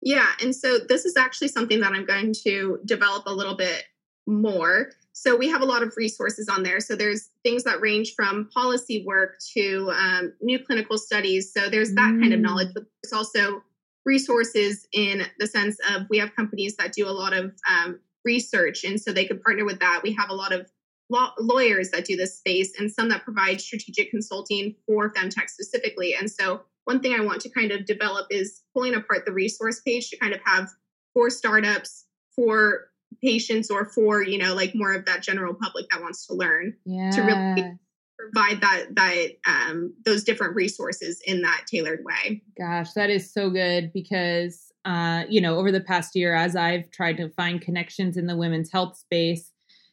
Yeah. 0.00 0.28
And 0.40 0.54
so 0.54 0.78
this 0.78 1.04
is 1.04 1.16
actually 1.16 1.48
something 1.48 1.80
that 1.80 1.92
I'm 1.92 2.04
going 2.04 2.32
to 2.44 2.78
develop 2.84 3.24
a 3.26 3.32
little 3.32 3.56
bit 3.56 3.84
more. 4.26 4.90
So 5.20 5.34
we 5.34 5.48
have 5.48 5.62
a 5.62 5.64
lot 5.64 5.82
of 5.82 5.96
resources 5.96 6.48
on 6.48 6.62
there. 6.62 6.78
So 6.78 6.94
there's 6.94 7.30
things 7.42 7.64
that 7.64 7.80
range 7.80 8.14
from 8.14 8.48
policy 8.54 9.02
work 9.04 9.40
to 9.56 9.90
um, 9.90 10.32
new 10.40 10.60
clinical 10.60 10.96
studies. 10.96 11.52
So 11.52 11.68
there's 11.68 11.92
that 11.94 12.12
mm. 12.12 12.20
kind 12.20 12.32
of 12.32 12.38
knowledge, 12.38 12.68
but 12.72 12.84
there's 13.02 13.12
also 13.12 13.64
resources 14.06 14.86
in 14.92 15.22
the 15.40 15.48
sense 15.48 15.76
of 15.90 16.02
we 16.08 16.18
have 16.18 16.36
companies 16.36 16.76
that 16.76 16.92
do 16.92 17.08
a 17.08 17.10
lot 17.10 17.32
of 17.32 17.52
um, 17.68 17.98
research, 18.24 18.84
and 18.84 19.00
so 19.00 19.12
they 19.12 19.24
could 19.24 19.42
partner 19.42 19.64
with 19.64 19.80
that. 19.80 20.02
We 20.04 20.12
have 20.12 20.30
a 20.30 20.34
lot 20.34 20.52
of 20.52 20.70
law- 21.10 21.34
lawyers 21.40 21.90
that 21.90 22.04
do 22.04 22.16
this 22.16 22.38
space, 22.38 22.78
and 22.78 22.88
some 22.90 23.08
that 23.08 23.24
provide 23.24 23.60
strategic 23.60 24.10
consulting 24.10 24.76
for 24.86 25.12
femtech 25.12 25.50
specifically. 25.50 26.14
And 26.14 26.30
so 26.30 26.62
one 26.84 27.00
thing 27.00 27.14
I 27.14 27.24
want 27.24 27.40
to 27.40 27.50
kind 27.50 27.72
of 27.72 27.86
develop 27.86 28.28
is 28.30 28.62
pulling 28.72 28.94
apart 28.94 29.26
the 29.26 29.32
resource 29.32 29.80
page 29.80 30.10
to 30.10 30.16
kind 30.16 30.32
of 30.32 30.40
have 30.44 30.68
for 31.12 31.28
startups, 31.28 32.06
for 32.36 32.90
patients 33.22 33.70
or 33.70 33.84
for 33.86 34.22
you 34.22 34.38
know 34.38 34.54
like 34.54 34.74
more 34.74 34.92
of 34.92 35.04
that 35.06 35.22
general 35.22 35.54
public 35.54 35.88
that 35.90 36.00
wants 36.00 36.26
to 36.26 36.34
learn 36.34 36.74
yeah. 36.84 37.10
to 37.10 37.22
really 37.22 37.72
provide 38.18 38.60
that 38.60 38.86
that 38.94 39.26
um, 39.46 39.92
those 40.04 40.24
different 40.24 40.54
resources 40.54 41.20
in 41.26 41.42
that 41.42 41.64
tailored 41.66 42.04
way 42.04 42.42
gosh 42.56 42.92
that 42.92 43.10
is 43.10 43.32
so 43.32 43.50
good 43.50 43.92
because 43.92 44.72
uh, 44.84 45.24
you 45.28 45.40
know 45.40 45.56
over 45.56 45.72
the 45.72 45.80
past 45.80 46.14
year 46.14 46.34
as 46.34 46.54
i've 46.54 46.90
tried 46.90 47.16
to 47.16 47.28
find 47.30 47.60
connections 47.60 48.16
in 48.16 48.26
the 48.26 48.36
women's 48.36 48.70
health 48.70 48.96
space 48.96 49.52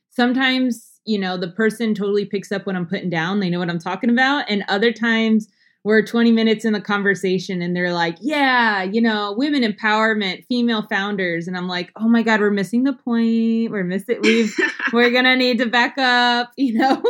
sometimes 0.10 1.00
you 1.06 1.18
know 1.18 1.38
the 1.38 1.52
person 1.52 1.96
totally 1.96 2.26
picks 2.26 2.52
up 2.52 2.66
what 2.66 2.76
i'm 2.76 2.86
putting 2.86 3.10
down 3.10 3.40
they 3.40 3.50
know 3.50 3.60
what 3.60 3.70
i'm 3.70 3.80
talking 3.80 4.10
about 4.10 4.46
and 4.50 4.64
other 4.68 4.92
times 4.92 5.48
we're 5.86 6.02
20 6.02 6.32
minutes 6.32 6.66
in 6.66 6.74
the 6.74 6.82
conversation 6.82 7.62
and 7.62 7.76
they're 7.76 7.94
like, 7.94 8.18
yeah, 8.20 8.82
you 8.82 9.00
know, 9.00 9.36
women 9.38 9.62
empowerment, 9.62 10.44
female 10.48 10.88
founders. 10.90 11.48
And 11.48 11.56
I'm 11.56 11.68
like, 11.68 11.92
oh 11.96 12.10
my 12.10 12.24
God, 12.24 12.40
we're 12.40 12.50
missing 12.50 12.86
the 12.86 12.94
point. 12.94 13.72
We're 13.72 13.84
missing, 13.84 14.18
we've, 14.24 14.52
we're 14.92 15.12
going 15.12 15.26
to 15.26 15.36
need 15.36 15.60
to 15.60 15.68
back 15.68 15.96
up, 16.00 16.52
you 16.58 16.74
know? 16.80 17.04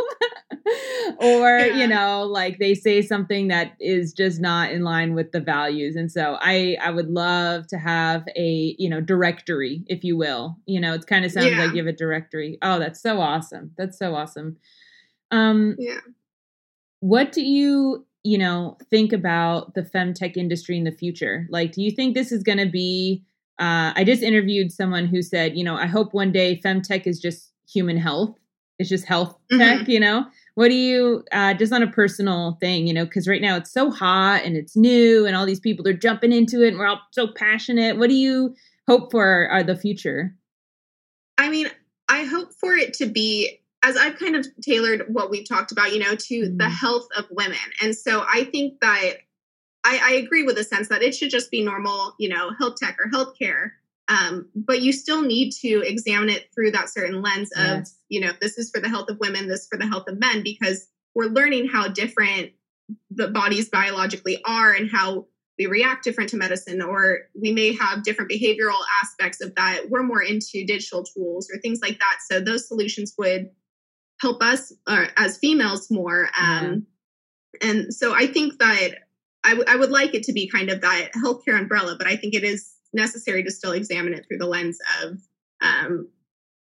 or, 1.20 1.58
yeah. 1.58 1.74
you 1.74 1.86
know, 1.86 2.24
like 2.24 2.58
they 2.58 2.74
say 2.74 3.00
something 3.00 3.48
that 3.48 3.72
is 3.80 4.12
just 4.12 4.42
not 4.42 4.70
in 4.70 4.84
line 4.84 5.14
with 5.14 5.32
the 5.32 5.40
values. 5.40 5.96
And 5.96 6.12
so 6.12 6.36
I, 6.42 6.76
I 6.82 6.90
would 6.90 7.08
love 7.08 7.66
to 7.68 7.78
have 7.78 8.24
a, 8.36 8.76
you 8.78 8.90
know, 8.90 9.00
directory, 9.00 9.84
if 9.86 10.04
you 10.04 10.18
will, 10.18 10.54
you 10.66 10.82
know, 10.82 10.92
it 10.92 11.06
kind 11.06 11.24
of 11.24 11.32
sounds 11.32 11.46
yeah. 11.46 11.64
like 11.64 11.70
you 11.70 11.78
have 11.78 11.86
a 11.86 11.96
directory. 11.96 12.58
Oh, 12.60 12.78
that's 12.78 13.00
so 13.00 13.22
awesome. 13.22 13.70
That's 13.78 13.98
so 13.98 14.14
awesome. 14.14 14.58
Um, 15.30 15.76
yeah. 15.78 16.00
What 17.00 17.32
do 17.32 17.42
you 17.42 18.05
you 18.26 18.36
know, 18.36 18.76
think 18.90 19.12
about 19.12 19.74
the 19.74 19.82
femtech 19.82 20.36
industry 20.36 20.76
in 20.76 20.84
the 20.84 20.90
future? 20.90 21.46
Like, 21.48 21.72
do 21.72 21.82
you 21.82 21.92
think 21.92 22.14
this 22.14 22.32
is 22.32 22.42
going 22.42 22.58
to 22.58 22.66
be? 22.66 23.22
Uh, 23.58 23.92
I 23.94 24.04
just 24.04 24.22
interviewed 24.22 24.72
someone 24.72 25.06
who 25.06 25.22
said, 25.22 25.56
you 25.56 25.64
know, 25.64 25.76
I 25.76 25.86
hope 25.86 26.12
one 26.12 26.32
day 26.32 26.60
femtech 26.62 27.06
is 27.06 27.20
just 27.20 27.52
human 27.66 27.96
health. 27.96 28.36
It's 28.78 28.90
just 28.90 29.06
health 29.06 29.34
mm-hmm. 29.50 29.58
tech, 29.58 29.88
you 29.88 30.00
know? 30.00 30.26
What 30.56 30.68
do 30.68 30.74
you, 30.74 31.24
uh, 31.32 31.54
just 31.54 31.72
on 31.72 31.82
a 31.82 31.90
personal 31.90 32.58
thing, 32.60 32.86
you 32.86 32.92
know, 32.92 33.04
because 33.04 33.28
right 33.28 33.40
now 33.40 33.56
it's 33.56 33.72
so 33.72 33.90
hot 33.90 34.42
and 34.44 34.56
it's 34.56 34.76
new 34.76 35.24
and 35.24 35.34
all 35.34 35.46
these 35.46 35.60
people 35.60 35.86
are 35.88 35.94
jumping 35.94 36.32
into 36.32 36.62
it 36.62 36.68
and 36.68 36.78
we're 36.78 36.86
all 36.86 37.00
so 37.12 37.28
passionate. 37.28 37.96
What 37.98 38.10
do 38.10 38.16
you 38.16 38.54
hope 38.88 39.10
for 39.10 39.48
are 39.48 39.62
the 39.62 39.76
future? 39.76 40.34
I 41.38 41.48
mean, 41.48 41.68
I 42.08 42.24
hope 42.24 42.52
for 42.60 42.74
it 42.74 42.92
to 42.94 43.06
be 43.06 43.60
as 43.82 43.96
I've 43.96 44.18
kind 44.18 44.36
of 44.36 44.46
tailored 44.62 45.04
what 45.08 45.30
we've 45.30 45.48
talked 45.48 45.72
about, 45.72 45.92
you 45.92 46.00
know, 46.00 46.14
to 46.14 46.34
mm. 46.34 46.58
the 46.58 46.68
health 46.68 47.06
of 47.16 47.26
women. 47.30 47.58
And 47.82 47.94
so 47.94 48.24
I 48.28 48.44
think 48.44 48.80
that 48.80 49.14
I, 49.84 50.00
I, 50.02 50.12
agree 50.14 50.42
with 50.42 50.56
the 50.56 50.64
sense 50.64 50.88
that 50.88 51.02
it 51.02 51.14
should 51.14 51.30
just 51.30 51.50
be 51.50 51.62
normal, 51.62 52.14
you 52.18 52.28
know, 52.28 52.50
health 52.58 52.76
tech 52.76 52.96
or 52.98 53.08
healthcare. 53.08 53.70
Um, 54.08 54.48
but 54.54 54.82
you 54.82 54.92
still 54.92 55.22
need 55.22 55.52
to 55.60 55.82
examine 55.84 56.28
it 56.28 56.48
through 56.54 56.72
that 56.72 56.88
certain 56.88 57.22
lens 57.22 57.50
of, 57.52 57.78
yes. 57.78 57.98
you 58.08 58.20
know, 58.20 58.32
this 58.40 58.58
is 58.58 58.70
for 58.70 58.80
the 58.80 58.88
health 58.88 59.08
of 59.10 59.18
women, 59.20 59.48
this 59.48 59.68
for 59.68 59.78
the 59.78 59.86
health 59.86 60.08
of 60.08 60.18
men, 60.18 60.42
because 60.42 60.88
we're 61.14 61.26
learning 61.26 61.68
how 61.68 61.88
different 61.88 62.52
the 63.10 63.28
bodies 63.28 63.68
biologically 63.68 64.42
are 64.44 64.72
and 64.72 64.90
how 64.90 65.26
we 65.58 65.66
react 65.66 66.04
different 66.04 66.30
to 66.30 66.36
medicine, 66.36 66.82
or 66.82 67.20
we 67.40 67.50
may 67.50 67.74
have 67.74 68.02
different 68.02 68.30
behavioral 68.30 68.78
aspects 69.02 69.40
of 69.40 69.54
that. 69.54 69.88
We're 69.88 70.02
more 70.02 70.22
into 70.22 70.64
digital 70.66 71.02
tools 71.02 71.48
or 71.52 71.58
things 71.58 71.80
like 71.80 71.98
that. 71.98 72.18
So 72.30 72.40
those 72.40 72.68
solutions 72.68 73.14
would 73.18 73.50
help 74.26 74.42
us 74.42 74.72
uh, 74.88 75.06
as 75.16 75.38
females 75.38 75.88
more. 75.90 76.28
Um, 76.40 76.86
yeah. 77.62 77.70
And 77.70 77.94
so 77.94 78.12
I 78.12 78.26
think 78.26 78.58
that 78.58 78.90
I, 79.44 79.50
w- 79.50 79.64
I 79.68 79.76
would 79.76 79.90
like 79.90 80.14
it 80.14 80.24
to 80.24 80.32
be 80.32 80.48
kind 80.48 80.68
of 80.68 80.80
that 80.80 81.10
healthcare 81.24 81.58
umbrella, 81.58 81.94
but 81.96 82.08
I 82.08 82.16
think 82.16 82.34
it 82.34 82.42
is 82.42 82.72
necessary 82.92 83.44
to 83.44 83.50
still 83.50 83.72
examine 83.72 84.14
it 84.14 84.26
through 84.26 84.38
the 84.38 84.46
lens 84.46 84.78
of 85.02 85.18
um, 85.62 86.08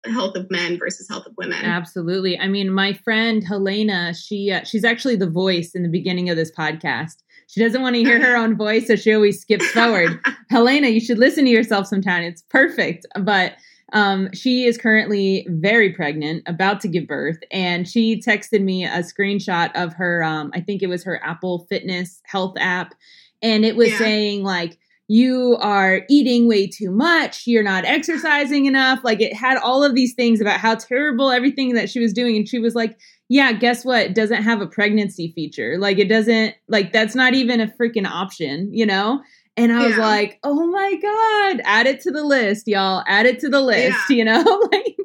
health 0.06 0.36
of 0.36 0.52
men 0.52 0.78
versus 0.78 1.08
health 1.10 1.26
of 1.26 1.34
women. 1.38 1.65
Absolutely. 1.65 2.39
I 2.39 2.48
mean, 2.48 2.72
my 2.72 2.93
friend 2.93 3.43
Helena, 3.43 4.13
she 4.13 4.52
uh, 4.52 4.63
she's 4.63 4.86
actually 4.86 5.15
the 5.15 5.30
voice 5.30 5.72
in 5.74 5.82
the 5.82 5.89
beginning 5.89 6.30
of 6.30 6.38
this 6.38 6.52
podcast. 6.52 7.15
She 7.48 7.60
doesn't 7.60 7.82
want 7.82 7.96
to 7.96 8.04
hear 8.04 8.22
her 8.22 8.36
own 8.41 8.56
voice, 8.56 8.86
so 8.86 8.96
she 8.96 9.13
always 9.13 9.41
skips 9.41 9.67
forward. 9.72 10.20
Helena, 10.52 10.89
you 10.89 11.02
should 11.02 11.17
listen 11.17 11.46
to 11.46 11.52
yourself 11.52 11.88
sometime. 11.88 12.22
It's 12.22 12.43
perfect. 12.43 13.08
But 13.20 13.54
um, 13.93 14.30
she 14.34 14.65
is 14.65 14.78
currently 14.78 15.47
very 15.50 15.93
pregnant, 15.93 16.43
about 16.45 16.82
to 16.82 16.88
give 16.88 17.08
birth, 17.08 17.39
and 17.52 17.88
she 17.88 18.21
texted 18.21 18.62
me 18.62 18.84
a 18.84 19.00
screenshot 19.00 19.71
of 19.76 19.93
her. 19.93 20.23
Um, 20.23 20.52
I 20.54 20.60
think 20.60 20.82
it 20.82 20.88
was 20.88 21.04
her 21.06 21.23
Apple 21.23 21.65
Fitness 21.69 22.21
Health 22.26 22.56
app, 22.60 22.93
and 23.41 23.63
it 23.63 23.78
was 23.78 23.91
yeah. 23.91 23.97
saying 23.97 24.43
like 24.43 24.78
you 25.08 25.56
are 25.62 26.02
eating 26.10 26.50
way 26.50 26.67
too 26.67 26.91
much, 26.91 27.47
you're 27.47 27.63
not 27.63 27.86
exercising 27.86 28.65
enough. 28.65 29.00
Like 29.04 29.21
it 29.21 29.34
had 29.34 29.58
all 29.58 29.84
of 29.84 29.95
these 29.95 30.13
things 30.13 30.41
about 30.41 30.60
how 30.60 30.76
terrible 30.76 31.32
everything 31.32 31.73
that 31.76 31.89
she 31.89 32.02
was 32.02 32.12
doing, 32.12 32.36
and 32.36 32.47
she 32.47 32.60
was 32.60 32.76
like, 32.76 32.97
"Yeah, 33.30 33.54
guess 33.54 33.86
what? 33.86 34.08
It 34.08 34.15
doesn't 34.15 34.43
have 34.43 34.60
a 34.60 34.67
pregnancy 34.67 35.32
feature. 35.34 35.78
Like 35.78 35.97
it 35.97 36.10
doesn't 36.10 36.56
like 36.67 36.91
that's 36.91 37.15
not 37.15 37.36
even 37.36 37.62
a 37.62 37.67
freaking 37.67 38.08
option, 38.08 38.73
you 38.73 38.86
know." 38.86 39.21
And 39.58 39.74
I 39.74 39.88
was 39.88 39.98
like, 39.98 40.39
oh 40.43 40.67
my 40.67 40.96
God, 41.02 41.62
add 41.65 41.88
it 41.88 42.00
to 42.02 42.12
the 42.12 42.24
list, 42.24 42.67
y'all. 42.67 43.04
Add 43.08 43.26
it 43.26 43.39
to 43.39 43.50
the 43.50 43.60
list, 43.60 43.98
yeah. 44.10 44.15
you 44.15 44.24
know? 44.24 44.70
like 44.72 44.98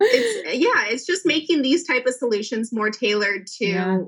it's 0.00 0.58
yeah, 0.58 0.86
it's 0.88 1.06
just 1.06 1.24
making 1.24 1.62
these 1.62 1.86
type 1.86 2.04
of 2.06 2.14
solutions 2.14 2.72
more 2.72 2.90
tailored 2.90 3.46
to 3.46 3.66
yeah. 3.66 3.98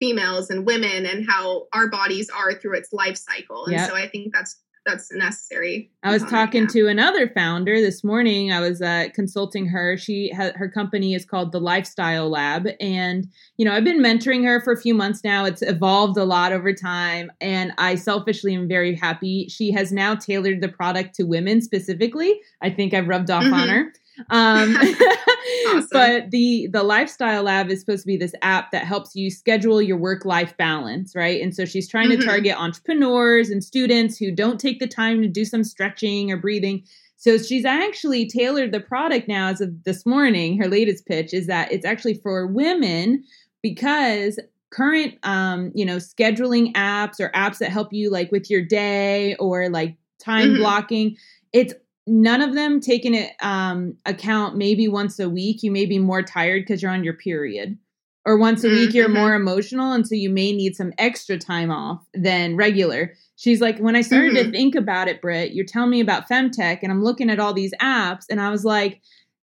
females 0.00 0.50
and 0.50 0.66
women 0.66 1.04
and 1.04 1.28
how 1.28 1.66
our 1.72 1.88
bodies 1.88 2.30
are 2.30 2.54
through 2.54 2.76
its 2.76 2.92
life 2.92 3.16
cycle. 3.16 3.66
And 3.66 3.74
yep. 3.74 3.90
so 3.90 3.96
I 3.96 4.08
think 4.08 4.32
that's 4.32 4.56
that's 4.86 5.12
necessary. 5.12 5.90
I 6.02 6.12
was 6.12 6.22
talking 6.24 6.62
yeah. 6.62 6.68
to 6.68 6.88
another 6.88 7.28
founder 7.28 7.80
this 7.80 8.04
morning. 8.04 8.52
I 8.52 8.60
was 8.60 8.80
uh, 8.80 9.08
consulting 9.14 9.66
her. 9.66 9.96
She 9.96 10.30
ha- 10.30 10.52
her 10.54 10.68
company 10.68 11.12
is 11.14 11.24
called 11.24 11.52
the 11.52 11.60
Lifestyle 11.60 12.30
Lab, 12.30 12.68
and 12.80 13.26
you 13.56 13.64
know 13.64 13.72
I've 13.72 13.84
been 13.84 14.00
mentoring 14.00 14.44
her 14.44 14.60
for 14.60 14.72
a 14.72 14.80
few 14.80 14.94
months 14.94 15.24
now. 15.24 15.44
It's 15.44 15.62
evolved 15.62 16.16
a 16.16 16.24
lot 16.24 16.52
over 16.52 16.72
time, 16.72 17.32
and 17.40 17.72
I 17.78 17.96
selfishly 17.96 18.54
am 18.54 18.68
very 18.68 18.94
happy. 18.94 19.48
She 19.48 19.72
has 19.72 19.92
now 19.92 20.14
tailored 20.14 20.60
the 20.60 20.68
product 20.68 21.16
to 21.16 21.24
women 21.24 21.60
specifically. 21.60 22.40
I 22.62 22.70
think 22.70 22.94
I've 22.94 23.08
rubbed 23.08 23.30
off 23.30 23.44
mm-hmm. 23.44 23.54
on 23.54 23.68
her. 23.68 23.92
Um, 24.30 24.76
awesome. 25.68 25.88
But 25.90 26.30
the 26.30 26.68
the 26.72 26.82
lifestyle 26.82 27.44
lab 27.44 27.70
is 27.70 27.80
supposed 27.80 28.02
to 28.02 28.06
be 28.06 28.16
this 28.16 28.34
app 28.42 28.70
that 28.72 28.84
helps 28.84 29.14
you 29.14 29.30
schedule 29.30 29.80
your 29.82 29.96
work 29.96 30.24
life 30.24 30.56
balance, 30.56 31.14
right? 31.14 31.40
And 31.40 31.54
so 31.54 31.64
she's 31.64 31.88
trying 31.88 32.08
mm-hmm. 32.08 32.20
to 32.20 32.26
target 32.26 32.56
entrepreneurs 32.56 33.50
and 33.50 33.62
students 33.62 34.18
who 34.18 34.30
don't 34.30 34.58
take 34.58 34.78
the 34.78 34.86
time 34.86 35.22
to 35.22 35.28
do 35.28 35.44
some 35.44 35.64
stretching 35.64 36.30
or 36.30 36.36
breathing. 36.36 36.84
So 37.16 37.38
she's 37.38 37.64
actually 37.64 38.26
tailored 38.26 38.72
the 38.72 38.80
product 38.80 39.26
now 39.26 39.48
as 39.48 39.60
of 39.60 39.84
this 39.84 40.04
morning. 40.04 40.58
Her 40.58 40.68
latest 40.68 41.06
pitch 41.06 41.32
is 41.32 41.46
that 41.46 41.72
it's 41.72 41.86
actually 41.86 42.14
for 42.14 42.46
women 42.46 43.24
because 43.62 44.38
current 44.70 45.14
um, 45.22 45.72
you 45.74 45.84
know, 45.84 45.96
scheduling 45.96 46.72
apps 46.74 47.20
or 47.20 47.30
apps 47.30 47.58
that 47.58 47.70
help 47.70 47.92
you 47.92 48.10
like 48.10 48.30
with 48.30 48.50
your 48.50 48.62
day 48.62 49.34
or 49.36 49.68
like 49.68 49.96
time 50.18 50.50
mm-hmm. 50.50 50.58
blocking, 50.58 51.16
it's 51.52 51.72
none 52.06 52.40
of 52.40 52.54
them 52.54 52.80
taking 52.80 53.14
it 53.14 53.32
um, 53.40 53.96
account 54.06 54.56
maybe 54.56 54.88
once 54.88 55.18
a 55.18 55.28
week 55.28 55.62
you 55.62 55.70
may 55.70 55.86
be 55.86 55.98
more 55.98 56.22
tired 56.22 56.62
because 56.62 56.82
you're 56.82 56.92
on 56.92 57.04
your 57.04 57.14
period 57.14 57.76
or 58.24 58.36
once 58.36 58.64
a 58.64 58.68
week 58.68 58.94
you're 58.94 59.06
mm-hmm. 59.06 59.18
more 59.18 59.34
emotional 59.34 59.92
and 59.92 60.06
so 60.06 60.14
you 60.14 60.30
may 60.30 60.52
need 60.52 60.76
some 60.76 60.92
extra 60.98 61.38
time 61.38 61.70
off 61.70 62.04
than 62.14 62.56
regular 62.56 63.12
she's 63.36 63.60
like 63.60 63.78
when 63.78 63.96
i 63.96 64.00
started 64.00 64.32
mm-hmm. 64.34 64.50
to 64.50 64.56
think 64.56 64.74
about 64.74 65.08
it 65.08 65.20
britt 65.20 65.52
you're 65.52 65.64
telling 65.64 65.90
me 65.90 66.00
about 66.00 66.28
femtech 66.28 66.80
and 66.82 66.92
i'm 66.92 67.02
looking 67.02 67.30
at 67.30 67.40
all 67.40 67.52
these 67.52 67.74
apps 67.80 68.24
and 68.30 68.40
i 68.40 68.50
was 68.50 68.64
like 68.64 69.00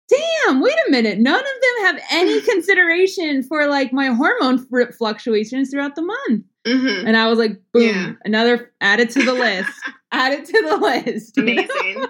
damn 0.10 0.62
wait 0.62 0.76
a 0.88 0.91
minute 0.91 1.19
none 1.19 1.39
of 1.39 1.43
them 1.43 1.86
have 1.86 2.04
any 2.12 2.41
consideration 2.52 3.41
for 3.41 3.67
like 3.67 3.93
my 3.93 4.08
hormone 4.08 4.65
fluctuations 4.91 5.71
throughout 5.71 5.95
the 5.95 6.02
month 6.02 6.43
mm-hmm. 6.65 7.08
and 7.08 7.17
i 7.17 7.28
was 7.28 7.39
like 7.39 7.62
boom 7.71 7.84
yeah. 7.84 8.12
another 8.26 8.71
added 8.82 9.10
to 9.10 9.24
the 9.24 9.34
list 9.34 9.71
added 10.12 10.45
to 10.45 10.62
the 10.62 10.78
list 10.78 11.38
amazing 11.38 12.06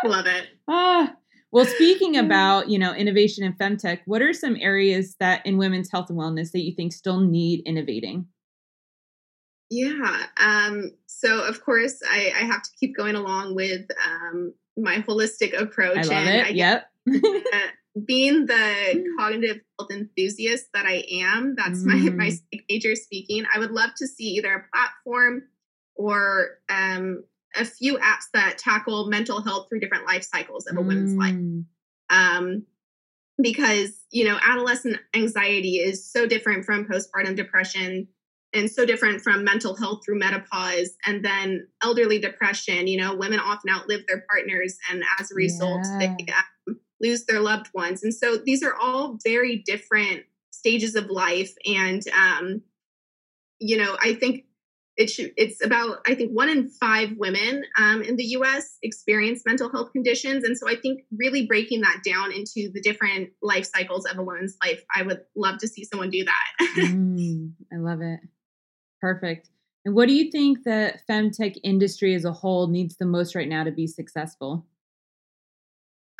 Love 0.04 0.26
it. 0.26 0.48
Ah. 0.68 1.14
Well, 1.52 1.64
speaking 1.64 2.16
about, 2.16 2.68
you 2.68 2.78
know, 2.78 2.94
innovation 2.94 3.42
in 3.42 3.54
femtech, 3.54 4.00
what 4.06 4.22
are 4.22 4.32
some 4.32 4.56
areas 4.60 5.16
that 5.18 5.44
in 5.44 5.58
women's 5.58 5.90
health 5.90 6.08
and 6.08 6.18
wellness 6.18 6.52
that 6.52 6.60
you 6.60 6.72
think 6.74 6.92
still 6.92 7.20
need 7.20 7.62
innovating? 7.66 8.26
Yeah. 9.68 10.26
Um, 10.38 10.92
so 11.06 11.42
of 11.42 11.64
course 11.64 12.00
I, 12.08 12.32
I, 12.36 12.44
have 12.44 12.62
to 12.62 12.70
keep 12.78 12.96
going 12.96 13.14
along 13.14 13.54
with 13.54 13.86
um, 14.04 14.52
my 14.76 14.98
holistic 14.98 15.60
approach. 15.60 15.98
I 15.98 16.02
love 16.02 16.12
and 16.12 16.28
it. 16.28 16.46
I 16.46 16.48
yep. 16.48 16.90
being 18.06 18.46
the 18.46 19.14
cognitive 19.18 19.60
health 19.78 19.90
enthusiast 19.90 20.66
that 20.74 20.86
I 20.86 21.04
am, 21.10 21.54
that's 21.56 21.82
mm. 21.82 21.86
my 21.86 22.10
my 22.10 22.32
major 22.68 22.94
speaking. 22.94 23.44
I 23.52 23.58
would 23.58 23.72
love 23.72 23.90
to 23.96 24.06
see 24.06 24.36
either 24.36 24.54
a 24.54 24.76
platform 24.76 25.42
or 25.96 26.58
um, 26.68 27.24
a 27.56 27.64
few 27.64 27.98
apps 27.98 28.26
that 28.32 28.58
tackle 28.58 29.08
mental 29.08 29.42
health 29.42 29.68
through 29.68 29.80
different 29.80 30.06
life 30.06 30.22
cycles 30.22 30.66
of 30.66 30.76
a 30.76 30.80
mm. 30.80 30.86
woman's 30.86 31.14
life. 31.14 31.34
Mm. 31.34 31.64
Um, 32.10 32.66
because 33.42 34.04
you 34.10 34.24
know, 34.24 34.38
adolescent 34.42 34.98
anxiety 35.14 35.76
is 35.76 36.10
so 36.10 36.26
different 36.26 36.64
from 36.64 36.86
postpartum 36.86 37.34
depression 37.36 38.06
and 38.52 38.70
so 38.70 38.84
different 38.84 39.20
from 39.20 39.44
mental 39.44 39.76
health 39.76 40.02
through 40.04 40.18
menopause 40.18 40.90
and 41.06 41.24
then 41.24 41.66
elderly 41.82 42.18
depression 42.18 42.86
you 42.86 42.96
know 42.96 43.14
women 43.14 43.38
often 43.38 43.70
outlive 43.70 44.00
their 44.08 44.24
partners 44.28 44.76
and 44.90 45.04
as 45.18 45.30
a 45.30 45.34
result 45.34 45.82
yeah. 45.84 45.98
they 45.98 46.24
lose 47.00 47.24
their 47.24 47.40
loved 47.40 47.70
ones. 47.74 48.02
And 48.02 48.14
so 48.14 48.36
these 48.36 48.62
are 48.62 48.74
all 48.74 49.18
very 49.24 49.62
different 49.64 50.24
stages 50.50 50.94
of 50.94 51.10
life. 51.10 51.52
And 51.66 52.02
um, 52.08 52.62
you 53.60 53.76
know 53.76 53.96
i 54.00 54.14
think 54.14 54.44
it 54.96 55.08
should, 55.08 55.32
it's 55.36 55.64
about 55.64 55.98
i 56.06 56.14
think 56.14 56.32
one 56.32 56.48
in 56.48 56.68
five 56.68 57.10
women 57.16 57.62
um, 57.78 58.02
in 58.02 58.16
the 58.16 58.24
us 58.24 58.76
experience 58.82 59.42
mental 59.46 59.70
health 59.70 59.92
conditions. 59.92 60.44
And 60.44 60.58
so 60.58 60.68
i 60.68 60.74
think 60.74 61.02
really 61.16 61.46
breaking 61.46 61.82
that 61.82 62.02
down 62.04 62.32
into 62.32 62.70
the 62.72 62.80
different 62.82 63.30
life 63.40 63.66
cycles 63.66 64.06
of 64.06 64.18
a 64.18 64.22
woman's 64.22 64.56
life 64.64 64.82
i 64.94 65.02
would 65.02 65.20
love 65.36 65.58
to 65.58 65.68
see 65.68 65.84
someone 65.84 66.10
do 66.10 66.24
that. 66.24 66.66
Mm, 66.78 67.52
i 67.72 67.76
love 67.76 68.00
it. 68.00 68.20
Perfect. 69.00 69.48
And 69.86 69.94
what 69.94 70.08
do 70.08 70.14
you 70.14 70.30
think 70.30 70.64
the 70.64 70.94
femtech 71.08 71.56
industry 71.64 72.14
as 72.14 72.26
a 72.26 72.32
whole 72.32 72.68
needs 72.68 72.96
the 72.96 73.06
most 73.06 73.34
right 73.34 73.48
now 73.48 73.64
to 73.64 73.70
be 73.70 73.86
successful 73.86 74.66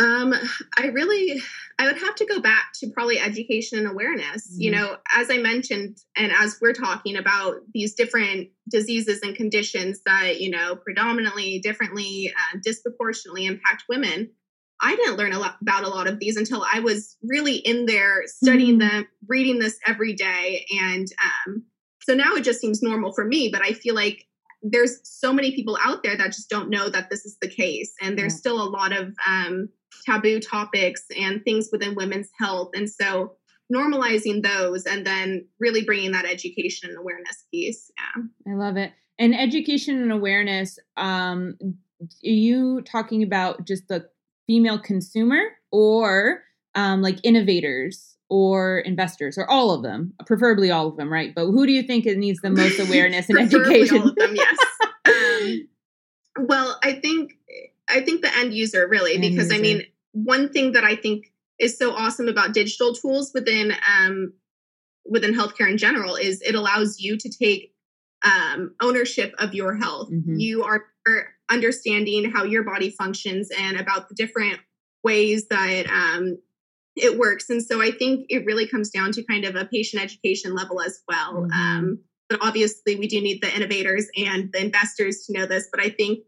um, 0.01 0.35
I 0.79 0.87
really, 0.87 1.41
I 1.79 1.87
would 1.87 1.99
have 1.99 2.15
to 2.17 2.25
go 2.25 2.41
back 2.41 2.73
to 2.81 2.91
probably 2.91 3.21
education 3.21 3.79
and 3.79 3.87
awareness. 3.87 4.49
Mm-hmm. 4.49 4.61
You 4.61 4.71
know, 4.71 4.97
as 5.15 5.31
I 5.31 5.37
mentioned, 5.37 5.99
and 6.17 6.33
as 6.33 6.59
we're 6.61 6.73
talking 6.73 7.17
about 7.17 7.57
these 7.75 7.95
different 7.95 8.49
diseases 8.71 9.21
and 9.23 9.37
conditions 9.37 10.01
that, 10.07 10.41
you 10.41 10.51
know, 10.51 10.75
predominantly, 10.77 11.59
differently, 11.59 12.33
uh, 12.35 12.59
disproportionately 12.65 13.45
impact 13.45 13.85
women, 13.89 14.31
I 14.81 14.97
didn't 14.97 15.19
learn 15.19 15.35
a 15.35 15.39
lot 15.39 15.57
about 15.61 15.85
a 15.85 15.89
lot 15.89 16.07
of 16.07 16.19
these 16.19 16.39
until 16.39 16.65
I 16.65 16.81
was 16.81 17.19
really 17.23 17.57
in 17.57 17.85
there 17.85 18.23
studying 18.27 18.79
mm-hmm. 18.79 18.97
them, 18.97 19.09
reading 19.29 19.59
this 19.59 19.79
every 19.87 20.15
day. 20.15 20.65
And 20.81 21.07
um, 21.23 21.65
so 22.03 22.15
now 22.15 22.35
it 22.37 22.45
just 22.45 22.61
seems 22.61 22.83
normal 22.83 23.13
for 23.13 23.27
me, 23.27 23.51
but 23.53 23.61
I 23.61 23.75
feel 23.75 23.95
like 23.95 24.25
there's 24.63 25.01
so 25.05 25.33
many 25.33 25.55
people 25.55 25.77
out 25.85 26.03
there 26.03 26.17
that 26.17 26.29
just 26.29 26.49
don't 26.49 26.71
know 26.71 26.89
that 26.89 27.11
this 27.11 27.27
is 27.27 27.37
the 27.43 27.49
case. 27.49 27.93
And 28.01 28.19
there's 28.19 28.33
yeah. 28.33 28.39
still 28.39 28.63
a 28.63 28.71
lot 28.71 28.93
of, 28.97 29.15
um, 29.29 29.69
taboo 30.05 30.40
topics 30.40 31.03
and 31.16 31.42
things 31.44 31.68
within 31.72 31.94
women's 31.94 32.31
health. 32.38 32.70
And 32.74 32.88
so 32.88 33.37
normalizing 33.72 34.42
those 34.42 34.85
and 34.85 35.07
then 35.07 35.46
really 35.59 35.85
bringing 35.85 36.12
that 36.12 36.24
education 36.24 36.90
and 36.90 36.98
awareness 36.98 37.44
piece. 37.50 37.90
Yeah. 37.98 38.53
I 38.53 38.57
love 38.57 38.76
it. 38.76 38.92
And 39.18 39.38
education 39.38 40.00
and 40.03 40.11
awareness, 40.11 40.79
um, 40.96 41.57
are 41.62 42.07
you 42.22 42.81
talking 42.83 43.22
about 43.22 43.66
just 43.66 43.88
the 43.88 44.09
female 44.46 44.79
consumer 44.79 45.42
or 45.70 46.42
um, 46.74 47.03
like 47.03 47.18
innovators 47.22 48.16
or 48.29 48.79
investors 48.81 49.37
or 49.37 49.48
all 49.50 49.72
of 49.72 49.83
them, 49.83 50.14
preferably 50.26 50.70
all 50.70 50.88
of 50.88 50.96
them, 50.96 51.12
right? 51.12 51.35
But 51.35 51.46
who 51.46 51.66
do 51.66 51.72
you 51.72 51.83
think 51.83 52.07
it 52.07 52.16
needs 52.16 52.40
the 52.40 52.50
most 52.50 52.79
awareness 52.88 53.29
and 53.29 53.38
education? 53.38 53.98
All 53.98 54.09
of 54.09 54.16
them, 54.16 54.35
yes. 54.35 54.59
um, 55.05 55.68
well, 56.46 56.79
I 56.83 56.94
think 56.94 57.33
I 57.90 58.00
think 58.00 58.22
the 58.22 58.35
end 58.37 58.55
user 58.55 58.87
really, 58.88 59.14
end 59.14 59.22
because 59.22 59.50
user. 59.50 59.55
I 59.55 59.59
mean, 59.59 59.83
one 60.12 60.50
thing 60.50 60.72
that 60.72 60.85
I 60.85 60.96
think 60.96 61.33
is 61.59 61.76
so 61.76 61.92
awesome 61.92 62.29
about 62.29 62.55
digital 62.55 62.94
tools 62.94 63.33
within 63.35 63.72
um, 63.98 64.33
within 65.05 65.35
healthcare 65.35 65.68
in 65.68 65.79
general 65.79 66.16
is 66.16 66.40
it 66.42 66.55
allows 66.55 67.00
you 67.00 67.16
to 67.18 67.31
take 67.31 67.74
um, 68.24 68.74
ownership 68.81 69.35
of 69.38 69.55
your 69.55 69.74
health. 69.76 70.11
Mm-hmm. 70.11 70.38
You 70.38 70.64
are 70.64 70.85
understanding 71.50 72.31
how 72.31 72.44
your 72.44 72.62
body 72.62 72.90
functions 72.90 73.50
and 73.59 73.79
about 73.79 74.09
the 74.09 74.14
different 74.14 74.61
ways 75.03 75.48
that 75.48 75.87
um, 75.88 76.38
it 76.96 77.18
works. 77.18 77.50
And 77.50 77.62
so 77.62 77.83
I 77.83 77.90
think 77.90 78.26
it 78.29 78.44
really 78.44 78.66
comes 78.66 78.90
down 78.90 79.12
to 79.12 79.24
kind 79.24 79.44
of 79.44 79.57
a 79.57 79.64
patient 79.64 80.03
education 80.03 80.55
level 80.55 80.81
as 80.81 81.00
well. 81.09 81.35
Mm-hmm. 81.35 81.53
Um, 81.53 81.98
but 82.29 82.38
obviously, 82.42 82.94
we 82.94 83.09
do 83.09 83.20
need 83.20 83.42
the 83.42 83.55
innovators 83.55 84.07
and 84.16 84.53
the 84.53 84.61
investors 84.64 85.24
to 85.26 85.33
know 85.33 85.46
this. 85.46 85.68
But 85.72 85.81
I 85.81 85.88
think 85.88 86.20